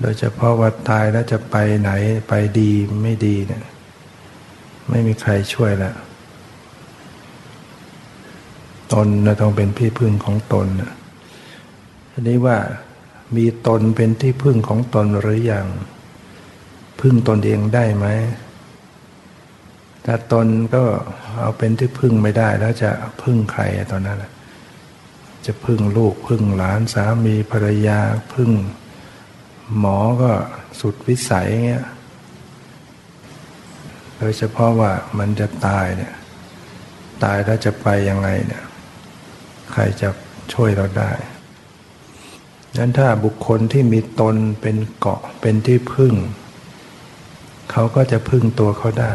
[0.00, 1.90] โดยเฉพาะว่าตายแล้วจะไปไหน
[2.28, 3.64] ไปดีไม่ดีเนี่ย
[4.90, 5.94] ไม่มีใครช่วยแล้ว
[8.94, 10.92] ตนนะต้องเป็นที่พึ่งของตนนะ
[12.10, 12.58] ทีนี้ว่า
[13.36, 15.66] มีตนเป็นที่พึ่งของตนหรืออยัง
[17.00, 18.06] พึ่งตนเองได้ไหม
[20.04, 20.82] ถ้าตนก็
[21.38, 22.90] เอาเป็นที่พึ่งไม่ได้แล้วจะ
[23.22, 24.24] พึ่งใครตอนนั้น
[25.46, 28.00] จะพึ่งลูกพึ่งหลานสามีภรรยา
[28.34, 28.50] พึ่ง
[29.78, 30.32] หมอก็
[30.80, 31.84] สุดวิสัยเงี้ย
[34.18, 36.14] โดยเฉพาะว่ามันจะตายเนี่ย
[37.24, 38.64] ตายแล้วจะไปยังไงเนี่ย
[39.72, 40.08] ใครจะ
[40.52, 41.12] ช่วยเราได้
[42.78, 46.14] นั้นถ้าบุคคลที่มีตนเป็นเกาะเป็นที่พึ่ง
[47.70, 49.12] เขาก็จะพึ่งตัวเขาได้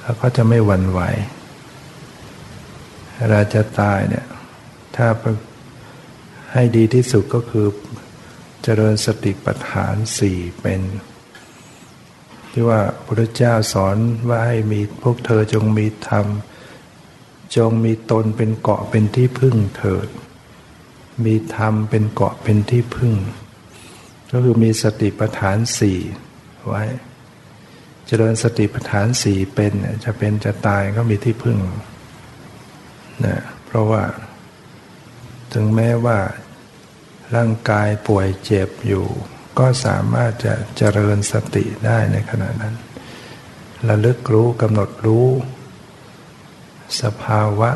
[0.00, 1.00] เขาก็จะไม่หวั่นไหว
[3.16, 4.26] เวลาจะตายเนี่ย
[4.96, 5.06] ถ้า
[6.52, 7.66] ให้ดีที่สุดก็คือ
[8.62, 10.80] เจริญสติปัฏฐานสี่เป็น
[12.52, 13.96] ที่ว่าพระพุทธเจ้าสอน
[14.28, 16.26] ว่าให้มีพวกเธอจงมีธรรม
[17.56, 20.08] จงมีตนเป็นเกาะเป็นที่พึ่งเถิด
[21.24, 23.14] มีธรรมเป็นเกาะเป็นที่พึ่ง
[24.32, 25.98] ก็คือมีสติปัฏฐานสี่
[26.66, 26.82] ไว้
[28.08, 29.72] จริญสติปัฏฐานสี่เป็น
[30.04, 31.58] จะเป็นจะตายก็มีที่พึ่ง
[33.24, 34.02] นะเพราะว่า
[35.52, 36.18] ถึงแม้ว่า
[37.34, 39.06] ร่างกายป่วยเจ็บอยู่
[39.58, 42.74] ก็สามารถจะเจริญสติได้ในขณะนั้น
[43.88, 45.26] ระลึกรู้กำหนดรู้
[47.00, 47.70] สภาวะ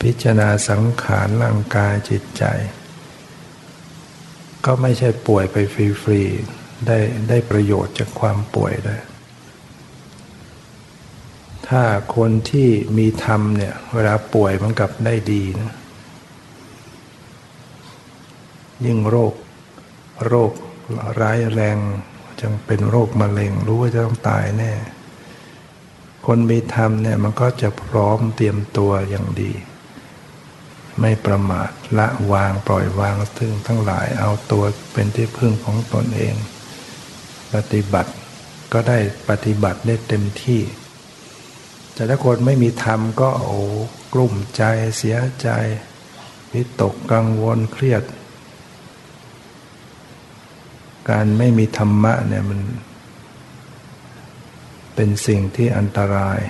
[0.00, 2.44] พิจารณาสังขารร่างกายจิตใจ
[4.64, 5.56] ก็ไม่ใช่ป่วยไป
[6.02, 8.96] ฟรีๆได้ได้ประโยชน์จากความป่วยได้
[11.68, 11.82] ถ้า
[12.16, 15.74] คนที่มีธรรมเนี่ย เวลาป่วยมันกับได้ดีนะ
[18.84, 19.34] ยิ่งโรค
[20.26, 20.52] โรค
[21.20, 21.78] ร้ายแรง
[22.40, 24.72] จังเป็นโรคมะเร็ง รู้ว่าจะต้องตายแน่
[26.26, 29.52] คนมีธรรมเนี่ยมันก็จะพร้อมเตรียมตัวอย่างดี
[31.00, 36.34] ไม่ประมาทละวางปล่อยวางซึ่งทั้งหลายเอาตัวเป็นที่พึ่งของตนเอง
[37.54, 38.12] ปฏิบัติ
[38.72, 40.60] ก็ได้ปฏิบัติได้เต็มที่
[41.94, 43.60] แต่ถ้าคนไม่มีธรรมก็โอ้
[44.14, 44.62] กลุ่มใจ
[44.96, 45.48] เสียใจ
[46.52, 48.02] วิตกกังวลเครียด
[51.10, 52.60] การไม่มีธรรมะเนี่ยมัน
[55.02, 56.40] เป็นสิ่งที่อันตราย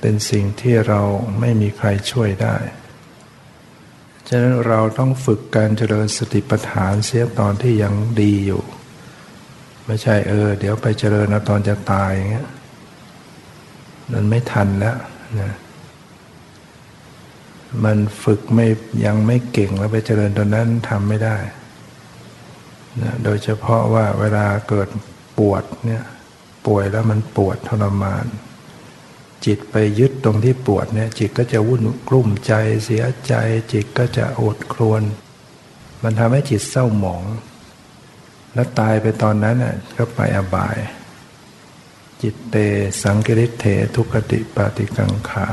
[0.00, 1.00] เป็นสิ่งที่เรา
[1.40, 2.56] ไม่มีใครช่วยได้
[4.28, 8.62] ฉะนั้นเราต้องฝึกการเจริญสติปัฏฐานเสียตอนที่ยังดีอยู่
[9.86, 12.48] ไม่ใช่เออ เดี๋ยวไปเจริญนะตอนจะตายอย่างเงี้ย
[14.12, 14.96] มันไม่ทันแล้ว
[15.40, 15.52] นะ
[17.84, 18.66] มันฝึกไม่
[19.06, 21.36] ยังไม่เก่งแล้วไปเจริญตอนนั้นทำไม่ได้
[23.02, 24.88] นะโดยเฉพาะว่าเวลาเกิด
[25.38, 26.04] ปวดเนี่ย
[26.66, 28.26] ป่วยแล้วมันปวดทรมาน
[29.46, 32.52] จิตไปยึดตรงที่ปวดเนี่ยจิตก็จะวุ่นกลุ้มใจ
[32.84, 33.34] เสียใจ
[33.72, 35.02] จิตก็จะโอดครวน
[36.02, 37.24] มันทำให้จิตเศร้าหมอง
[38.54, 40.76] แล้วตายไปตอนนั้นน่ะก็ไปอบาย
[42.22, 42.56] จิตเต
[43.02, 45.46] สังกิริเททุกติปาติกังขา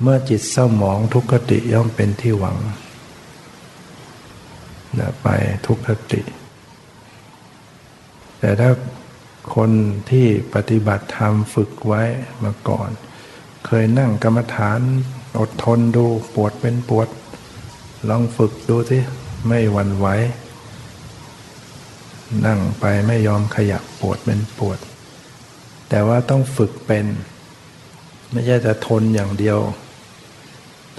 [0.00, 2.58] เมื่อจิตเศร้าหมองทุกขติย่อมเป็นที่หวัง
[4.98, 5.28] นะไป
[5.66, 6.20] ทุกขติ
[8.38, 8.70] แต่ถ้า
[9.54, 9.70] คน
[10.10, 12.02] ที่ปฏิบัติธรรมฝึกไว้
[12.44, 12.90] มาก่อน
[13.66, 14.80] เคยนั่งกรรมฐาน
[15.38, 17.08] อดทนดูปวดเป็นปวด
[18.08, 18.98] ลองฝึกดูสิ
[19.46, 20.06] ไม่หวั่นไหว
[22.46, 24.78] นั่งไปไม่ยอมขยับปวดเป็นปวด
[25.88, 27.06] แต่ว่าต้องฝึกเป็น
[28.32, 29.58] ไม่ใช่จะทนอย่างเดียว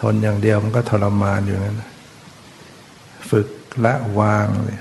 [0.02, 1.82] ทนอย่างเดียวมันก็ทรมานอยู่นั้น
[3.30, 3.48] ฝึก
[3.86, 4.80] ละวางเลย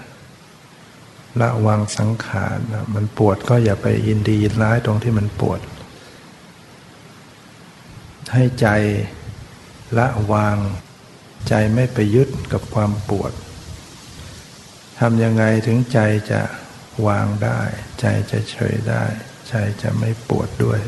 [1.40, 2.58] ละวางสังขาร
[2.94, 5.60] มันปวดก็อย่าไปยินดียินร้ายตรงที่มันปวด
[8.32, 8.68] ให้ใจ
[9.98, 10.56] ละวาง
[11.48, 13.32] ใจไม่ไปยึดกับความปวด
[14.98, 15.98] ทำยังไงถึงใจ
[16.30, 16.40] จะ
[17.06, 17.60] วางได้
[18.00, 19.04] ใจจะเฉยได้
[19.48, 20.80] ใจจะไม่ปวดด้วย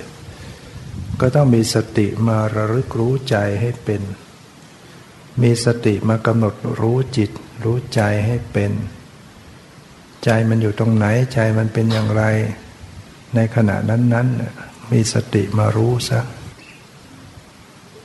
[1.20, 4.02] ก็ต้องมีสติมาระลึกรู้ใจให้เป็น
[5.42, 7.30] มีสติมากำหนดรู้จิต
[7.64, 8.72] รู้ใจให้เป็น
[10.24, 12.24] ใจมันอยู่ตรงไหนใจมันเป็นอย่างไร
[13.34, 14.28] ในขณะนั้น
[14.60, 16.20] ๆ มีสติมารู้ซะ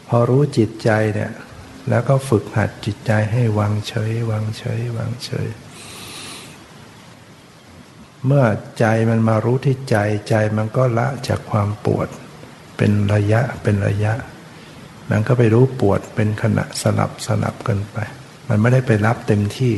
[0.08, 1.32] พอรู้จิตใจเนี่ย
[1.90, 5.48] แล้วก็ฝึกหัดจิตใจให้วางเฉย วางเฉย วางเฉย
[8.26, 8.46] เมื่อ
[8.80, 9.98] ใจมันมารู้ที่ใจ
[10.30, 12.08] ใจมันก็ละจากความปวด
[12.78, 14.14] เป็นระยะเป็นระยะ
[15.10, 17.98] มันก็ไปรู้ปวดเป็นขณะสลับสลับกันไป
[18.50, 19.74] มันไม่ได้ไปรับเต็มที่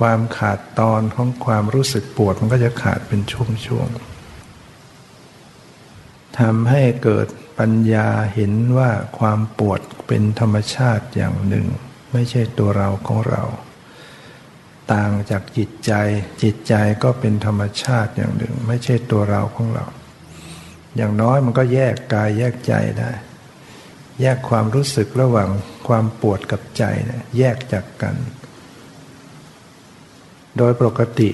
[0.00, 4.16] ความขาดตอนของความรู้สึกปวดมันก็จะขาดเป็นช่วงๆ
[6.38, 7.26] ทำให้เกิด
[7.58, 11.66] ปัญญาเห็นว่าความปวดเป็นธรรมชาติอย่างหนึ่ง
[12.12, 13.42] ไม่ใช่ตัวเราของเรา
[14.92, 15.92] ต่างจากจิตใจ
[16.42, 19.84] จิตใจก็เป็นธรรมชาติอย่างหนึ่ง ไม่ใช่ตัวเราของเรา
[20.96, 23.10] อย่างน้อยมันก็แยกกายแยกใจได้
[24.20, 25.50] แยกความรู้สึกระหว่าง
[25.88, 28.14] ความปวดกับใจนี่ยแยกจากกัน
[30.58, 31.30] โดยปกติ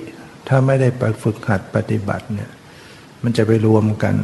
[0.49, 2.51] ถ้าไม่ได้ไปฝึกหัดปฏิบัติเนี่ย
[3.23, 4.15] มันจะไปรวมกัน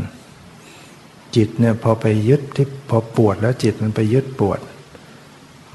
[1.36, 4.60] จิตเนี่ยพอไปยึดที่พอปวดแล้วจิตมันไปยึดปวด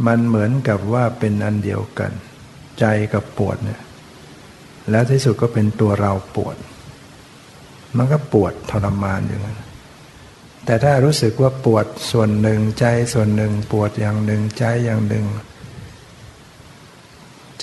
[0.07, 2.11] มันเหมือนกับว่าเป็นอันเดียวกัน
[2.79, 3.81] ใจกับปวดเนี่ย
[4.91, 6.55] แล้วที่สุดก็เป็นตัวเราปวด
[7.97, 9.61] มันก็ปวดทรมานอย่างนั้น
[10.65, 15.25] แต่ถ้ารู้สึกว่าปวดส่วนหนึ่งใจส่วนหนึ่ง ปวดอย่างหนึ่งใจอย่างหนึ่ง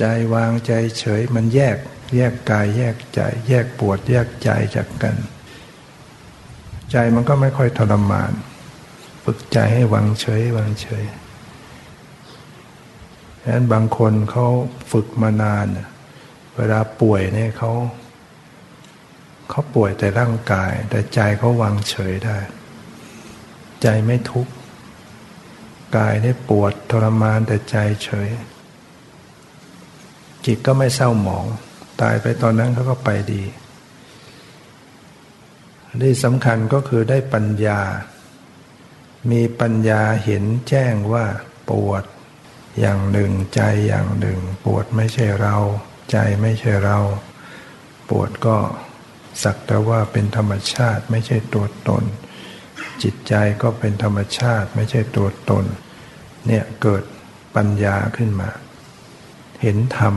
[0.00, 1.76] ใจวางใจเฉยมันแยก
[2.16, 5.16] แยกกายแยกใจ แยกปวด แยกใจจากกัน
[6.90, 8.32] ใจมันก็ไม่ค่อยทรมาน
[9.24, 11.04] ฝึกใจให้วางเฉยวางเฉย
[13.42, 14.46] ฉะนั้นบางคนเขา
[14.92, 15.66] ฝึกมานาน
[16.56, 17.72] เวลาป่วยเนี่ยเขา
[19.50, 22.38] เขาป่วยแต่ร่างกาย แต่ใจเขาวางเฉยได้
[23.82, 24.52] ใจไม่ทุกข์
[25.96, 28.28] กายได้ปวดทรมานแต่ใจเฉย
[30.46, 31.46] จิตก็ไม่เศร้าหมอง
[32.00, 33.42] ตายไปตอนนั้นเขาก็ไปดี
[36.02, 37.80] ที่สำคัญก็คือได้ปัญญา
[39.30, 41.26] มีปัญญาเห็นแจ้งว่า
[41.70, 42.04] ปวด
[42.80, 45.56] อย่างหนึ่งใจอย่างหนึ่ง ปวดไม่ใช่เรา
[46.10, 46.98] ใจไม่ใช่เรา
[48.08, 48.56] ปวดก็
[49.42, 52.04] สักแต่ว่าเป็นธรรมชาติไม่ใช่ตัวตน
[53.02, 55.64] จิตใจก็เป็นธรรมชาติไม่ใช่ตัวตน
[56.46, 57.02] เนี่ยเกิด
[57.56, 58.50] ปัญญาขึ้นมา
[59.62, 60.14] เห็นธรรม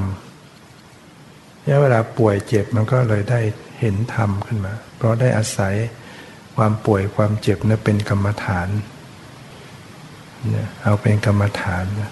[1.64, 3.40] เนี่ยเวลาป่วยเจ็บมันก็เลยได้
[3.80, 5.76] เห็นธรรมขึ้นมา เพราะได้อาศัย
[6.56, 8.70] ความป่วยความเจ็บนั้นเป็นกรรมฐาน
[10.52, 12.12] เนี่ยเอาเป็นกรรมฐานนะ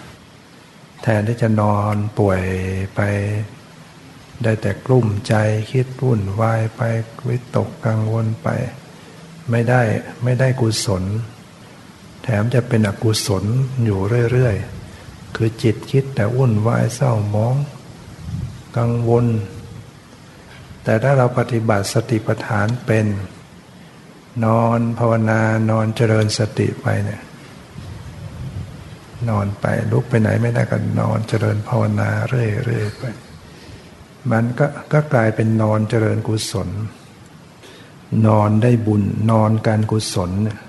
[1.02, 2.42] แทนที่จะนอนป่วย
[2.96, 3.02] ไป
[4.44, 5.34] ได้แต่กลุ้มใจ
[5.72, 6.82] คิดวุ่นวายไป
[7.28, 8.48] วิตกกังวลไป
[9.52, 9.82] ไม่ได้
[10.24, 11.04] ไม่ได้กุศล
[12.24, 13.44] แถมจะเป็นอกุศล
[13.86, 14.00] อยู่
[14.32, 14.81] เรื่อยๆ
[15.36, 17.56] คือจิตคิดแต่วุ่นวายเศร้ามอง
[18.78, 19.26] กังวล
[20.84, 23.06] แต่ถ้าเราปฏิบัติสติปัฏฐานเป็น
[24.46, 27.22] นอนภาวนานอนเจริญสติไปเนี่ย
[29.30, 33.04] นอนไปลุกไปไหนไม่ได้ก็นอนเจริญภาวนาเรื่อยๆไป
[34.32, 36.70] มันก็ก็กลายเป็นนอนเจริญกุศล
[38.28, 40.60] นอนได้บุญนอนการกุศลเนี่ย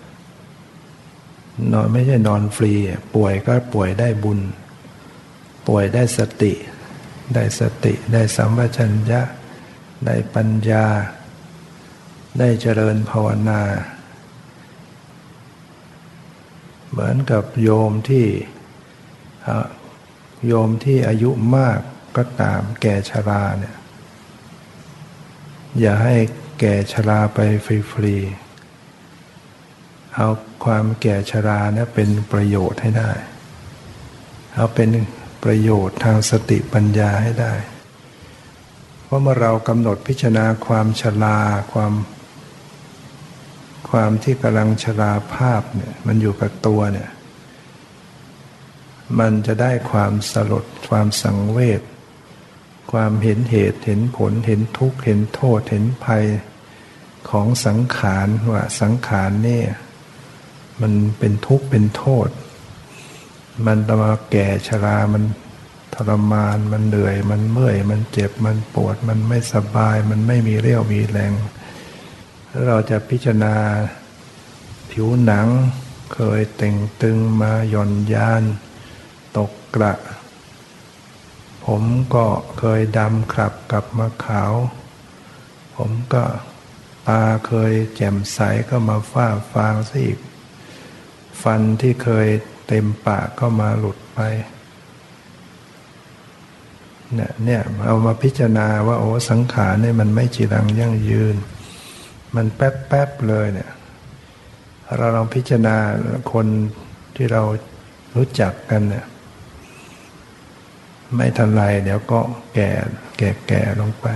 [1.73, 2.73] นอนไม่ใช่นอนฟรี
[3.15, 4.41] ป่วยก็ป่วยได้บุญ
[5.69, 6.53] ป่วยได้สติ
[7.35, 9.23] ได้สติได้สัมปชัญญะ
[10.07, 10.87] ได้ปัญญา
[12.39, 13.63] ได้เจริญภาวนา
[16.91, 18.27] เหมือนกับโยมที่
[20.47, 21.79] โยมที่อายุมาก
[22.17, 23.77] ก็ตามแก่ชราเนี่ย
[25.81, 26.17] อย่าให้
[26.61, 27.39] แก่ชราไป
[27.93, 28.42] ฟรีๆ
[30.17, 30.29] เอา
[30.65, 33.11] ความแก่ชราเนี่ยเป็นประโยชน์ให้ได้
[34.55, 34.89] เอาเป็น
[35.45, 37.55] ประโยชน์ทางสติปัญญาให้ได้
[39.05, 41.39] เพราะเมื่อเรากำหนดพิจารณาความชรา
[41.73, 41.93] ความ
[43.91, 47.11] ความที่กำลังชราภาพเนี่ยมันอยู่กับตัวเนี่ย
[49.19, 51.83] มันจะได้ความสลดความสังเวช
[52.93, 56.25] ความเห็นเหตุเห็นผลเห็นทุกข์เห็นโทษเห็นภัย
[57.31, 59.67] ของสังขารว่าสังขารเนี่ย
[60.81, 62.29] มันเป็นทุกข์เป็นโทษ
[63.67, 65.25] มันตมาแก่ชรา มัน
[65.95, 71.33] ทรมาน มันเหนื่อย มันเมื่อย มันเจ็บ มันปวด มันไม่สบาย มันไม่มีเรี่ยวมีแรง
[72.69, 73.55] เราจะพิจารณา
[74.91, 75.49] ผิวหนัง
[76.15, 78.43] เคยเต่งตึงมาหย่อนยาน
[79.37, 79.95] ตกกระ
[81.67, 81.83] ผม
[82.15, 82.27] ก็
[82.59, 84.53] เคยดำครับกลับมาขาว
[85.77, 86.25] ผมก็
[87.09, 90.19] ตาเคยแจ่มใสก็มาฝ้าฟางซะอีก
[91.43, 92.29] ฟันที่เคย
[92.67, 94.21] เต็มปากก็มาหลุดไป
[97.15, 101.37] เนี่ยเนี่ยเอามาพิจารณาว่าโอ้สังขารเนี่ยมันไม่จีรังยั่งยืน
[102.37, 103.71] มันแป๊บๆเลยเนี่ย
[104.97, 105.77] เราลองพิจารณา
[106.33, 106.47] คน
[107.17, 107.43] ที่เรา
[108.17, 109.07] รู้จักกันเนี่ย
[111.17, 112.21] ไม่ทันไรเดี๋ยวก็
[112.55, 112.71] แก่
[113.19, 114.07] แก่แก่ลงไป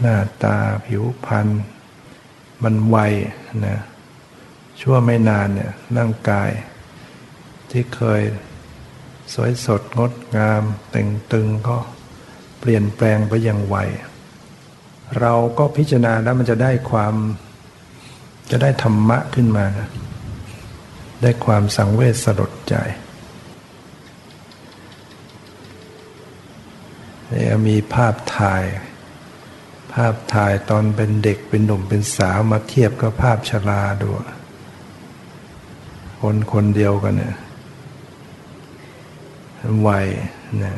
[0.00, 1.46] หน้าตาผิวพรรณ
[2.62, 2.96] มันไว
[3.64, 3.78] นะ
[4.80, 6.50] ชั่วไม่นานเนี่ยร่างกาย
[7.70, 8.22] ที่เคย
[9.34, 10.62] สวยสดงดงาม
[10.94, 11.78] ต่งตึงก็
[12.60, 13.76] เปลี่ยนแปลงไปอย่างไว
[15.20, 17.14] เราก็พิจารณาแล้วมันจะได้ความ
[18.50, 19.88] จะได้ธรรมะขึ้นมานะ
[21.22, 22.74] ได้ความสังเวชสลดใจ
[27.32, 28.64] นี่มีภาพถ่าย
[29.94, 34.10] ภาพถ่ายตอนเป็นเด็กเป็นหนุ่มเป็นสาวมาเทียบกับภาพชราดู
[36.26, 37.34] คนคนเดียวกันเนี่ย
[39.88, 40.06] วัย
[40.58, 40.76] เนี่ย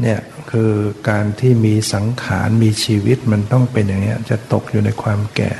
[0.00, 0.72] เนี่ยคือ
[1.08, 5.52] การที่มีสังขารมีชีวิตมันต้องเป็นอย่างนี้จะตกอยู่ในความแก่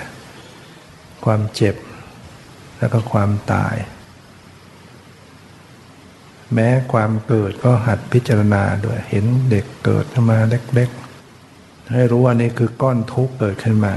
[1.24, 1.76] ความเจ็บ
[2.78, 3.76] แล้วก็ความตาย
[6.54, 13.94] แม้ความเกิดก็หัดพิจารณาด้วยเห็นเด็กเกิดขึ้นมาเล็กๆ ให้รู้ว่านี่คือก้อนทุกข์เกิดขึ้นมา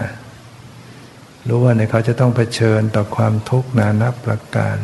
[1.48, 4.78] รู้ว่าเนี่ยเขาจะต้องเผชิญต่อความทุกข์นานับประการ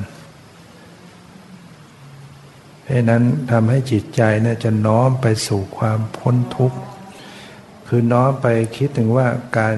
[2.83, 6.79] เพราะนั้นทำให้จิตใจเนี่ยจะน้อมไปสู่ความพ้นทุกข์
[7.87, 8.47] คือน้อมไป
[8.77, 9.75] คิดถึงว่าการ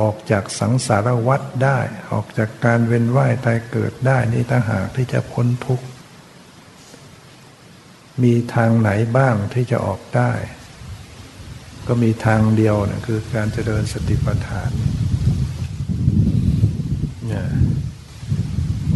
[0.00, 1.78] ออกจากสังสารวัฏได้
[2.12, 5.86] ออกจากการเวียนว่ายตายเกิดได้นี่ถ้าหากที่จะพ้นทุกข์
[8.22, 10.32] มีทางไหนบ้างที่จะออกได้
[11.86, 14.70] ก็มีทางเดียวนะคือการเจริญสติปัฏฐาน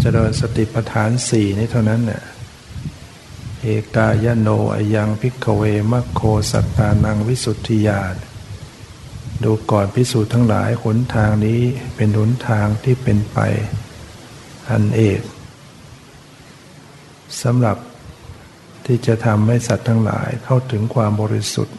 [0.01, 2.23] เจริญสติปัฏฐานสี่นี้เท่านั้นเนี่ย
[3.63, 3.67] เอ
[3.97, 5.63] กายโนอยังพิกเว
[5.93, 6.21] มัคโค
[6.51, 8.17] สัตตานังวิสุทธิญาณ
[9.45, 11.61] ดูก่อนพิสูจน์ทั้งหลายหนทางนี้
[11.97, 13.39] เป็นหนทางที่เป็นไป
[14.71, 15.21] อันเอก
[17.43, 17.77] สำหรับ
[18.87, 21.77] ที่จะทำให้สัตว์ทั้งหลายเข้าถึงความบริสุทธิ์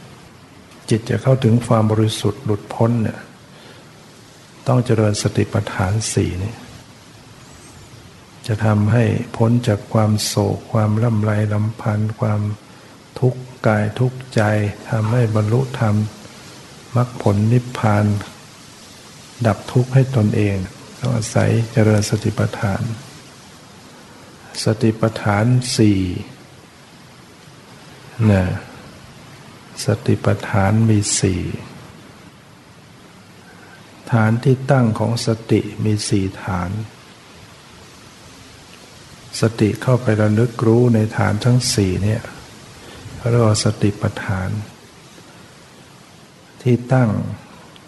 [0.90, 3.20] จิตจะเข้าถึงความบริสุทธิ์หลุดพ้นเนี่ย
[4.68, 6.56] ต้องเจริญสติปัฏฐานสี่นี่
[8.48, 9.04] จะทำให้
[9.38, 12.42] พ้นจากความโศก ความล่ำไรลำพันธ์ความ
[13.20, 14.42] ทุกข์กายทุกข์ใจ
[14.90, 15.96] ทำให้บรรลุธรรม
[16.96, 18.06] มรรคผลนิพพาน
[19.48, 20.58] ดับทุกข์ให้ตนเอง
[21.00, 22.82] ต้องอาศัยเจริญสติปัฏฐาน
[24.64, 25.46] สติปัฏฐาน
[25.78, 26.00] สี่
[28.30, 28.44] นะ
[29.86, 31.42] สติปัฏฐานมีสี่
[34.12, 36.70] ฐานที่ตั้งของสติมีสี่ฐาน
[39.42, 42.22] สติเข้าไประลึกรู้ในฐานทั้งสี่เนี่ย
[43.32, 44.50] เรียกว่าสติปัฏฐาน
[46.64, 47.10] ที่ตั้ง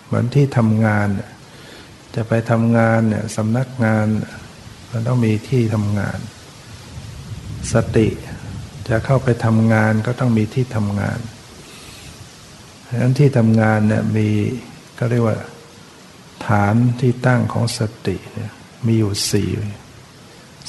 [0.06, 1.08] เหมือนที่ทำงาน
[2.16, 4.08] จะไปทำงานเนี่ยสำนักงาน
[4.92, 6.20] มันต้องมีที่ทำงาน
[7.74, 8.08] สติ
[8.90, 11.20] จะเข้าไปทำงานก็ต้องมีที่ทำงาน
[12.88, 14.30] ดังนั้นที่ทำงานเนี่ยมี
[15.00, 15.38] ก็เรียกว่า
[16.50, 18.52] ฐานที่ตั้งของสติเนี่ย
[18.86, 19.50] มีอยู่สี่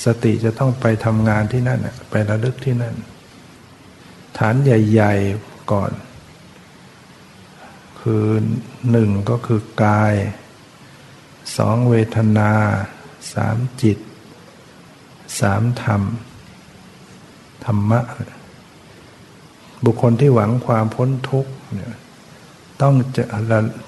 [0.05, 2.95] สติจะต้องไปทำงานที่นั่นไประลึกที่นั่น
[4.39, 5.93] ฐานใหญ่ ๆก่อน
[8.01, 8.27] คือ
[8.91, 10.15] หนึ่งก็คือกาย
[11.57, 12.53] สองเวทนา
[13.33, 13.99] สามจิต
[15.41, 16.03] สามธรรม
[17.65, 18.01] ธรรมะ
[19.85, 21.95] บุคคลที่หวังความพ้นทุกข์เนี่ย
[22.83, 23.25] ต้องจะ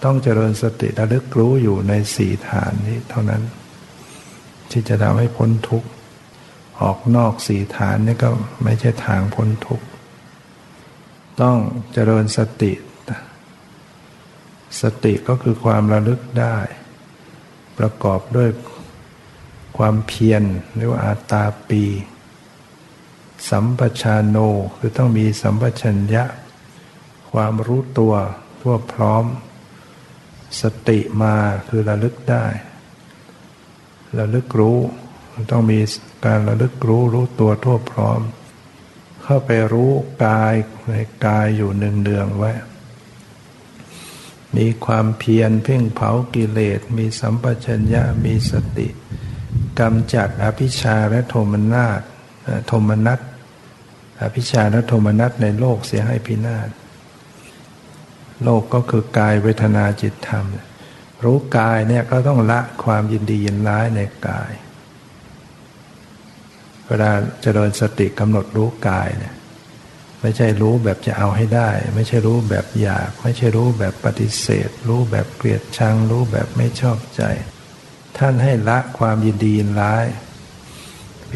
[0.05, 3.43] ต้องเจริญสติระลึกรู้อยู่ในสี่ฐานนี้เท่านั้น
[4.71, 5.89] ที่จะทำให้พ้นทุกข์
[6.81, 8.31] ออกนอกสี่ฐานนี่ก็
[8.65, 9.87] ไม่ใช่ทางพ้นทุกข์
[11.43, 11.57] ต้อง
[11.93, 12.73] เจริญสติ
[14.81, 16.57] สติก็คือความระลึกได้
[17.79, 18.49] ประกอบด้วย
[19.79, 20.43] ความเพียร
[20.77, 21.85] เรียกว่าอาตาปี
[23.51, 24.37] สัมปชานโน
[24.77, 26.25] คือต้องมีสัมปชัญญะ
[27.33, 28.15] ความรู้ตัว
[28.63, 29.25] ทั่วพร้อม
[30.61, 31.37] สติมา
[31.69, 32.47] คือระลึกได้
[34.19, 34.79] ระลึกรู้
[35.51, 35.81] ต้องมี
[36.27, 38.21] การระลึกรู้รู้ตัวทั่วพร้อม
[39.23, 39.91] เข้าไปรู้
[40.25, 40.55] กาย
[40.89, 40.95] ใน
[41.27, 42.53] กายอยู่หนึ่งเดืองไว้
[44.57, 48.89] มีความเพียรเพ่งเผากิเลส มีสัมปชัญญะมีสติ
[49.81, 52.01] กำจัดอภิชาและโทมนาต
[52.67, 53.21] โทมนัส
[54.23, 56.69] อภิชาและโทมนัสในโลกเสียให้พินาศ
[58.45, 60.45] โลกก็คือกายเวทนาจิตธรรม
[61.25, 64.53] รู้กายเนี่ยก็ต้องละความยินดียินร้ายในกาย
[66.89, 67.11] เวลา
[67.43, 69.35] เจริญสติกำหนดรู้กายเนี่ย
[70.21, 77.23] ไม่ใช่รู้แบบจะเอาให้ได้ ไม่ใช่รู้แบบอยาก ไม่ใช่รู้แบบปฏิเสธ รู้แบบเกลียดชัง รู้แบบไม่ชอบใจ
[78.19, 80.07] ท่านให้ละความยินดียินร้าย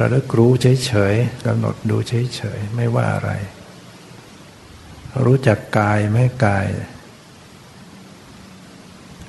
[0.00, 0.50] ระลึกรู้
[0.86, 3.30] เฉยๆกำหนดดูเฉยๆไม่ว่าอะไร
[5.24, 6.66] รู้จักกายไม่กาย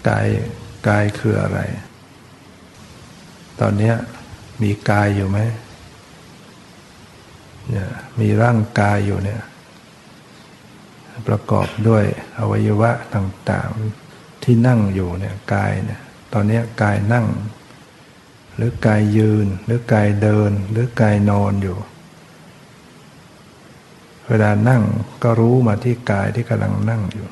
[0.07, 0.27] กาย
[0.87, 1.59] กายคืออะไร
[3.59, 3.93] ตอนนี้
[4.61, 5.39] มีกายอยู่ไหม
[7.69, 7.89] เนี่ย
[8.19, 9.41] มีร่างกายอยู่เนี่ย
[11.27, 12.03] ประกอบด้วย
[12.39, 16.01] อวัยวะต่างๆที่นั่งอยู่เนี่ยกายเนี่ย
[16.33, 17.27] ตอนนี้กายนั่ง
[18.55, 21.77] หรือกายยืน หรือกายเดิน หรือกายนอนอยู่
[24.27, 24.83] เวลานั่ง
[25.23, 27.27] ก็รู้มาที่กายที่กำลังนั่งอยู่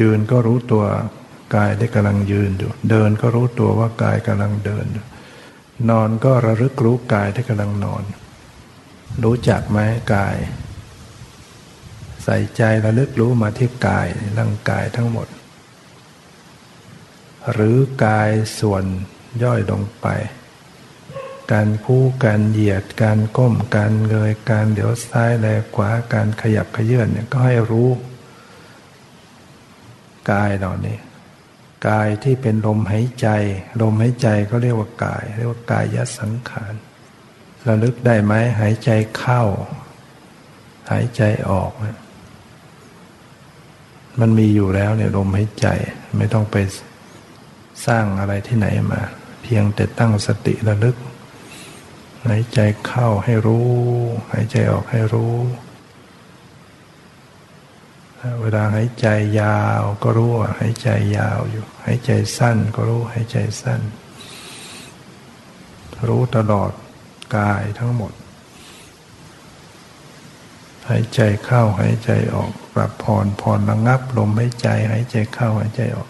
[0.00, 0.84] ยืนก็รู้ตัว
[1.56, 5.06] กายที่กำลังยืนอยู่ เดินก็รู้ตัวว่ากายกำลังเดินอยู่
[5.90, 8.02] นอนก็ระลึกรู้กายที่กำลังนอน
[9.24, 9.78] รู้จักไหม
[10.14, 10.36] กาย
[12.24, 15.28] ใส่ใจระลึกรู้มาที่กายร่างกายทั้งหมด
[17.52, 18.30] หรือกาย
[18.60, 18.84] ส่วน
[19.42, 20.06] ย่อยลงไป
[21.52, 27.88] การคู่การเหยียดการก้มการเงยการเดี๋ยวซ้ายแลขวาการขยับขยื่นเนี่ยก็ให้รู้
[30.30, 30.98] กายเหล่านี้
[31.88, 33.28] กายที่เป็นลมหายใจ
[33.80, 36.74] ลมหายใจก็เรียกว่ากาย เรียกว่ากายยสังขาร
[37.68, 39.42] ระลึกได้ไหมหายใจเข้า
[40.90, 41.72] หายใจออก
[44.20, 45.66] มันมีอยู่แล้วเนี่ยลมหายใจ
[46.16, 46.56] ไม่ต้องไป
[47.86, 49.00] สร้างอะไรที่ไหนมา
[49.42, 50.96] เพียงแต่ตั้งสติระลึก
[52.26, 53.68] หายใจเข้าให้รู้
[54.32, 55.34] หายใจออกให้รู้
[58.40, 59.06] เวลาหายใจ
[59.40, 63.80] ยาวก็รู้ว่าหายใจยาวอยู่ หายใจสั้นก็รู้หายใจสั้น
[66.08, 66.70] รู้ตลอด
[67.36, 68.12] กายทั้งหมด
[70.88, 76.08] หายใจเข้าหายใจออกปรับผ่อนผ่อนระงับลมหายใจหายใจเข้าหายใจออก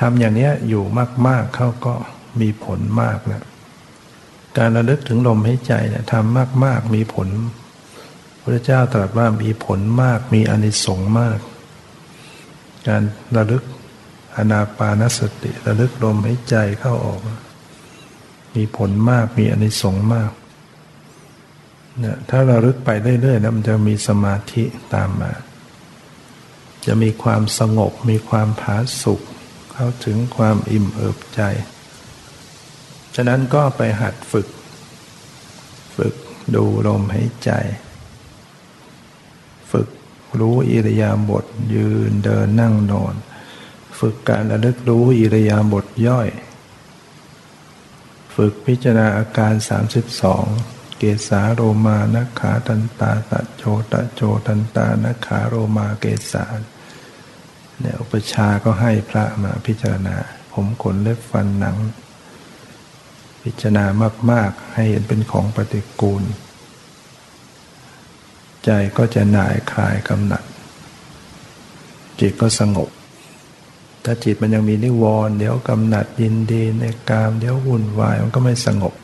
[0.00, 0.84] ทำอย่างนี้อยู่
[1.26, 1.94] มาก ๆเข้าก็
[2.40, 3.44] มีผลมากแล้ว
[4.58, 7.28] การระลึกถึงลมหายใจเนี่ยทำมาก ๆ มีผล
[8.48, 11.38] พระเจ้าตรัสว่ามีผลมากมีอนิสงส์มาก
[12.88, 13.02] การ
[13.36, 13.62] ระลึก
[14.36, 17.20] อนาปานสติระลึกลมหายใจเข้าออก
[18.54, 20.30] มีผลมากมีอนิสงส์มาก
[21.98, 22.90] เนี่ยถ้าเราลึกไป
[23.20, 25.32] เรื่อยๆนะมันจะมีสมาธิตามมา
[26.86, 29.20] จะมีความสงบมีความผาสุก
[29.72, 31.40] เข้าถึงความอิ่มเอิบใจ
[33.14, 34.48] ฉะนั้นก็ไปหัดฝึก
[35.96, 36.14] ฝึก
[36.54, 37.50] ดูลมหายใจ
[40.40, 43.14] รู้อิริยาบถยืนเดินนั่งนอน
[43.98, 46.28] ฝึกการระลึกรู้อิริยาบถย่อย
[48.34, 49.54] ฝึกพิจารณาอาการ
[50.24, 53.62] 32 เกสาโรมานักขาตันตาตะโจ
[53.92, 56.44] ตะโจตันตานักขาโรมาเกสา
[57.80, 60.16] เนี่ยอุปชาก็ให้พระมาพิจารณา
[60.52, 61.76] ผมขนเล็บฟันหนัง
[63.42, 63.84] พิจารณา
[64.30, 66.22] มาก ๆ ให้เห็นเป็นของปฏิกูล
[68.64, 70.42] ใจก็จะหน่ายคลายกำหนัด
[72.20, 72.88] จิตก็สงบ
[74.04, 78.94] ถ้าจิตมันยังมีนิวรณ์เดี๋ยวกำหนัดยินดีในกามเดี๋ยววุ่นวายมันก็ไม่สงบ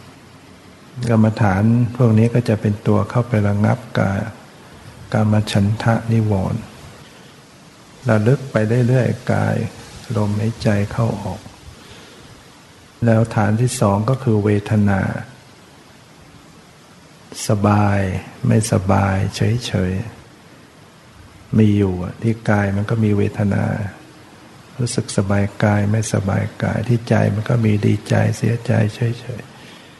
[1.10, 1.62] กรรมฐาน
[1.96, 4.18] พวกนี้ก็จะเป็นตัวเข้าไประงับกาย
[5.12, 6.60] กามฉันทะนิวรณ์
[8.08, 8.56] ระลึกไป
[8.88, 9.56] เรื่อยๆกาย
[10.16, 11.40] ลมหายใจเข้าออก
[13.04, 15.00] แล้วฐานที่สองก็คือเวทนา
[17.48, 18.00] สบาย
[18.48, 23.64] ไม่สบาย เฉยๆ มีอยู่ที่กายมันก็มีเวทนา
[24.78, 29.00] รู้สึกสบายกายไม่สบายกายที่ใจมันก็มีดีใจเสียใจเฉ
[29.40, 29.42] ย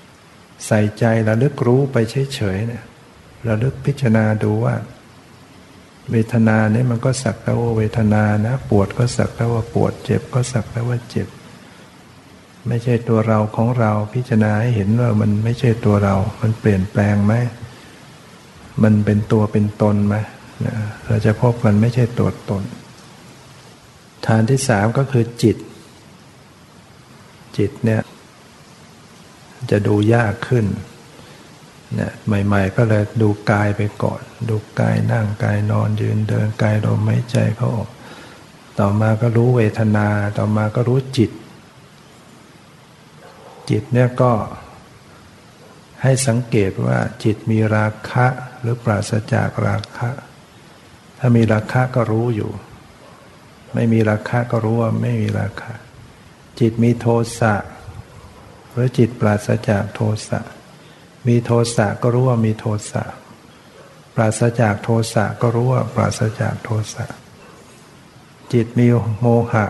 [0.01, 2.85] ๆ ใส่ใจระลึกรู้ไปเฉยๆเนี่ย
[3.49, 4.75] ระลึกพิจารณาดูว่า
[6.11, 11.29] เวทนาเนี่ยมันก็สักแต่ว่าเวทนานะ ปวดก็สักแต่ว่าปวด เจ็บก็สักแต่ว่าเจ็บ
[12.69, 17.35] ไม่ใช่ตัวเราของเราพิจารณาให้เห็นว่ามันไม่ใช่ตัวเรา มันเปลี่ยนแปลงไหม
[18.83, 20.17] มันเป็นตัวเป็นตนไหม
[21.07, 22.63] เราจะพบมันไม่ใช่ตัวตน
[24.27, 25.57] ฐานที่สามก็คือจิต
[27.57, 28.03] จิตเนี่ย
[29.71, 30.67] จะดูยากขึ้น
[31.99, 32.09] นี่
[32.47, 37.89] ใหม่ ๆ ก็เลยดูกายไปก่อน ดูกายนั่งกายนอนยืนเดินกายลมหายใจเขาออก
[38.79, 40.09] ต่อมาก็รู้เวทนา
[40.39, 41.31] ต่อมาก็รู้จิต
[43.71, 44.33] จิตเนี่ยก็
[46.03, 48.27] ให้สังเกตว่าจิตมีราคะ
[48.61, 50.11] หรือปราศจากราคะ
[51.19, 52.53] ถ้ามีราคะก็รู้อยู่
[53.75, 55.73] ไม่มีราคะก็รู้ว่าไม่มีราคะ
[56.61, 57.07] จิตมีโท
[57.39, 57.55] สะ
[58.73, 60.41] หรือจิตปราศจากโทสะ
[61.29, 63.05] มีโทสะก็รู้ว่ามีโทสะ
[64.15, 67.07] ปราศจากโทสะก็รู้ว่าปราศจากโทสะ
[68.53, 68.87] จิตมี
[69.21, 69.67] โมหะ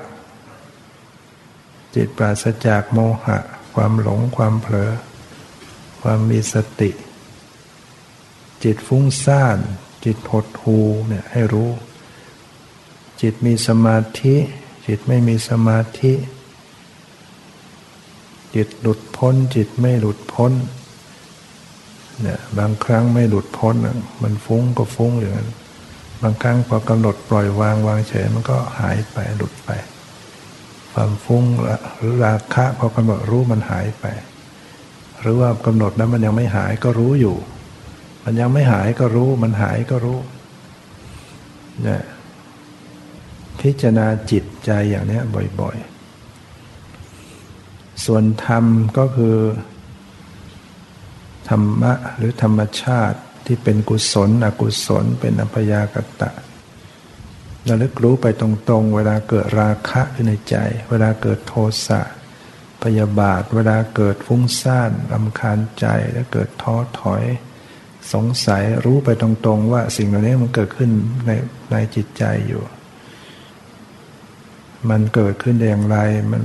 [1.95, 3.39] จิตปราศจากโมหะ
[3.75, 4.93] ความหลงความเผลอ
[6.03, 6.91] ความมีสติ
[8.65, 9.59] จิตฟุ้งซ่าน
[10.05, 11.71] จิตหดหูเนี่ยให้รู้
[13.21, 14.35] จิตมีสมาธิ
[14.87, 16.13] จิตไม่มีสมาธิ
[18.55, 20.53] จิตหลุดพ้น จิตไม่หลุดพ้น
[22.23, 23.75] เนี่ยบางครั้งไม่หลุดพ้น
[24.23, 25.51] มันฟุ้งก็ฟุ้งอย่างนั้น
[26.23, 29.71] บางครั้งพอกำหนดปล่อยวางวางเฉยมันก็หายไปหลุดไป
[30.95, 31.45] ความฟุ้ง
[31.97, 34.07] หรือราคะพอกำหนดรู้มันหายไป
[35.21, 37.37] หรือว่ากำหนดแล้วมันยังไม่หายก็รู้อยู่
[38.25, 40.19] มันยังไม่หายก็รู้ มันหายก็รู้
[41.83, 42.03] เนี่ย
[43.61, 45.21] พิจารณาจิตใจอย่างนี้
[45.61, 48.65] บ่อยๆ ส่วนธรรม
[48.99, 49.37] ก็คือ
[51.49, 56.31] ธรรมะหรือธรรมชาติที่เป็นกุศล อกุศลเป็นอัพยากตะ
[57.69, 58.49] ระลึกรู้ไปตร
[58.81, 60.57] งๆ เวลาเกิดราคะขึ้นในใจ
[60.91, 61.55] เวลาเกิดโท
[61.87, 62.01] สะ
[62.83, 67.25] พยาบาท เวลาเกิดฟุ้งซ่านลำคาญใจแล้วเกิดท้อถอย
[68.13, 70.91] สงสัยรู้ไปตรงๆ ว่าสิ่งเหล่านี้มันเกิดขึ้น
[71.27, 71.31] ใน
[71.73, 72.63] ในจิตใจอยู่
[74.91, 75.99] มันเกิดขึ้นได้อย่างไร
[76.33, 76.43] มัน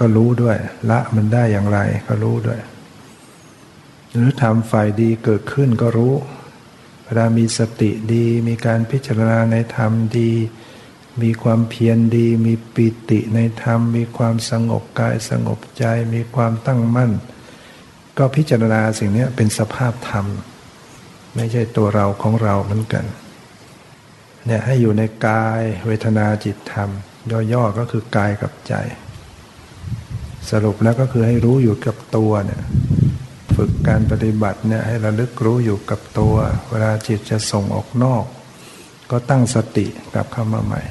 [0.00, 0.56] ก็รู้ด้วย
[0.90, 1.78] ละมันได้อย่างไร
[2.08, 2.60] ก็รู้ด้วย
[4.12, 6.14] หรือทำฝ่ายดีเกิดขึ้นก็รู้
[7.06, 10.32] เวลามีสติดี มีการพิจารณาในธรรมดี
[11.22, 15.84] มีความเพียรดี มีปิติในธรรม มีความสงบกายสงบใจ
[16.14, 17.12] มีความตั้งมั่น
[18.18, 20.26] ก็พิจารณาสิ่งนี้เป็นสภาพธรรม
[21.34, 23.04] ไม่ใช่ตัวเราของเราเหมือนกัน
[24.46, 26.90] เนี่ยให้อยู่ในกายเวทนาจิตธรรม
[27.52, 28.74] ย่อๆก็คือกายกับใจ
[30.50, 32.62] สรุปแล้วก็คือให้รู้อยู่กับตัวเนี่ย
[33.56, 36.34] ฝึกการปฏิบัติเนี่ยให้ระลึกรู้อยู่กับตัว
[36.70, 38.24] เวลาจิตจะส่งออกนอก
[39.10, 40.82] ก็ตั้งสติกลับเข้ามาใหม่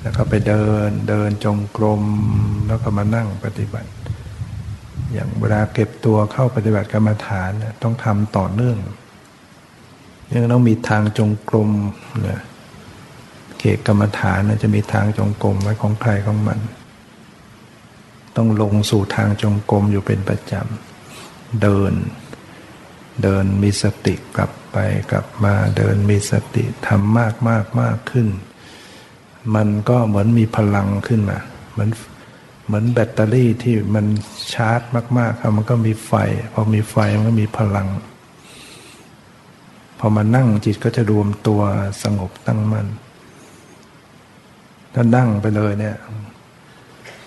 [0.00, 2.02] แล้วก็ไปเดินเดินจงกรม
[2.68, 3.90] แล้วก็มานั่งปฏิบัติ
[5.12, 7.50] อย่างเวลาเก็บตัวเข้าปฏิบัติกรรมฐาน
[7.82, 8.78] ต้องทำต่อเนื่อง
[10.32, 11.70] ยังต้องมีทางจงกรม
[12.22, 12.40] เนี่ย
[13.58, 16.58] เขตกรรมฐานจะมีทางจงกรมไว้ของใครของมัน
[18.36, 20.95] ต้องลงสู่ทางจงกรมอยู่เป็นประจำ
[21.62, 21.92] เดิน
[23.22, 24.76] เดินมีสติกลับไป
[25.12, 28.28] กลับมาเดินมีสติทำมากมากมากขึ้น
[29.54, 31.38] มันก็เหมือนมีพลังขึ้นมา
[31.72, 31.90] เหมือน
[32.66, 34.06] เหมือนแบตเตอรี่ที่มัน
[34.54, 34.80] ชาร์จ
[35.18, 36.12] มากๆครับมันก็มีไฟ
[36.52, 37.88] พอมีไฟมันก็มีพลัง
[39.98, 41.60] พอมานั่งจิตก็จะรวมตัว
[42.02, 42.86] สงบตั้งมัน่น
[44.94, 45.96] ถ้านั่งไปเลยเนี่ย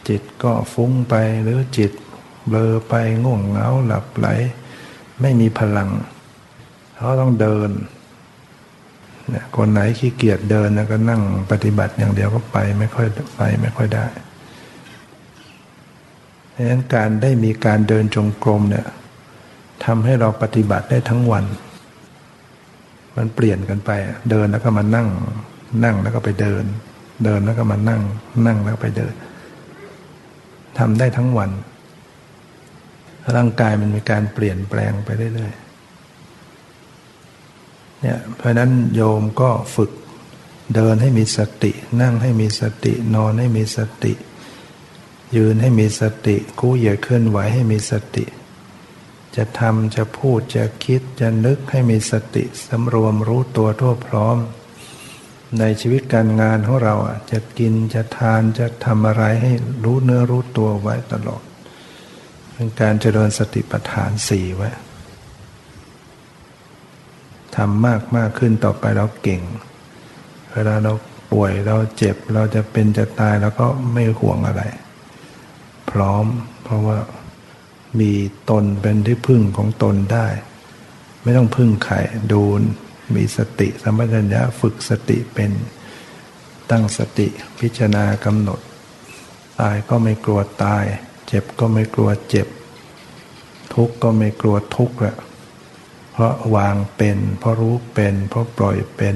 [0.07, 1.91] จิตก็ฟุ้งไปหรือจิต
[2.49, 2.93] เบลอไป
[3.23, 4.27] ง่วงเหงาหลับไหล
[5.21, 5.89] ไม่มีพลัง
[6.95, 7.69] เขาต้องเดิน
[9.29, 11.21] เนี่ยคนไหนขี้เกียจเดินก็นั่ง
[11.51, 14.07] ปฏิบัติอย่างเดียวก็ไปไม่ค่อยไปไม่ค่อยได้
[16.55, 18.87] ดังนั้นการได้มีการเดินจงกรมเนี่ย
[19.85, 21.45] ทำให้เราปฏิบัติได้ทั้งวัน
[23.17, 23.91] มันเปลี่ยนกันไป
[24.29, 25.07] เดินแล้วก็มานั่ง
[25.83, 26.63] นั่งแล้วก็ไปเดิน
[27.23, 28.01] เดินแล้วก็มานั่ง
[28.45, 29.13] นั่งแล้วไปเดิน
[30.79, 31.49] ทำได้ทั้งวัน
[33.35, 35.69] ร่างกายมันมีการเปลี่ยนแปลงไปเรื่อยๆ
[38.01, 39.91] เนี่ยเพราะนั้นโยมก็ฝึก
[40.75, 44.13] เดินให้มีสติ นั่งให้มีสติ นอนให้มีสติ
[45.35, 48.25] ยืนให้มีสติ กู้เหยียดเคลื่อนไหวให้มีสติ
[49.35, 54.37] จะทำจะพูดจะคิดจะนึกให้มีสติสำรวมรู้ตัวทั่วพร้อม
[55.59, 56.95] ในชีวิตการงานของเรา
[57.31, 59.51] จะกินจะทานจะทำอะไรให้
[59.83, 61.43] รู้เนื้อรู้ตัวไว้ตลอด
[62.61, 64.69] เป็นการเจริญสติปัฏฐานสี่ไว้
[67.55, 69.41] ทำมากมากขึ้นต่อไปเราเก่ง
[70.53, 70.93] เวลาเรา
[71.31, 74.63] ป่วยเราเจ็บเราจะเป็นจะตายเราก็ไม่ห่วงอะไร
[75.91, 76.25] พร้อม
[76.63, 76.97] เพราะว่า
[77.99, 78.11] มี
[78.49, 80.27] ตนเป็นที่พึ่งของตนได้
[81.23, 81.95] ไม่ต้องพึ่งใคร
[82.31, 82.41] ดู
[83.15, 85.51] มีสติสัมปชัญญะฝึกสติเป็น
[86.71, 87.27] ตั้งสติ
[87.59, 88.59] พิจารณากำหนด
[89.59, 90.85] ตายก็ไม่กลัวตาย
[91.29, 92.47] เจ็บก็ไม่กลัวเจ็บ
[93.73, 95.15] ทุกข์ก็ไม่กลัวทุกข์ละ
[96.11, 99.15] เพราะวางเป็น เพราะรู้เป็น เพราะปล่อยเป็น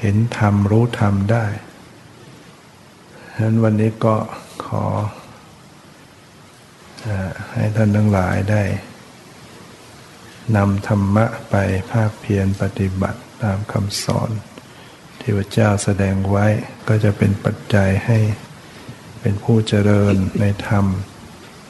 [0.00, 1.46] เห็นธรรมรู้ธรรมได้
[3.34, 4.16] ฉะนั้นวันนี้ก็
[4.66, 4.84] ขอ
[7.52, 8.62] ให้ท่านทั้งหลายได้
[10.56, 11.54] นำธรรมะไป
[11.90, 14.30] ภาคเพียรปฏิบัติตามคำสอน
[15.20, 16.46] ที่พระเจ้าแสดงไว้
[16.88, 18.18] ก็จะเป็นปัจจัยให้
[19.22, 20.86] เป็นผู้เจริญในธรรม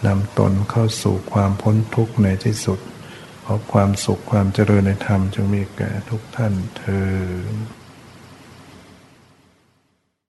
[0.07, 2.78] นำตนเข้าสู่ความพ้นทุกข์ในที่สุด
[3.42, 7.09] เพราะความสุขความเจริญในธรรมจงมีแก่ทุกท่านเธอ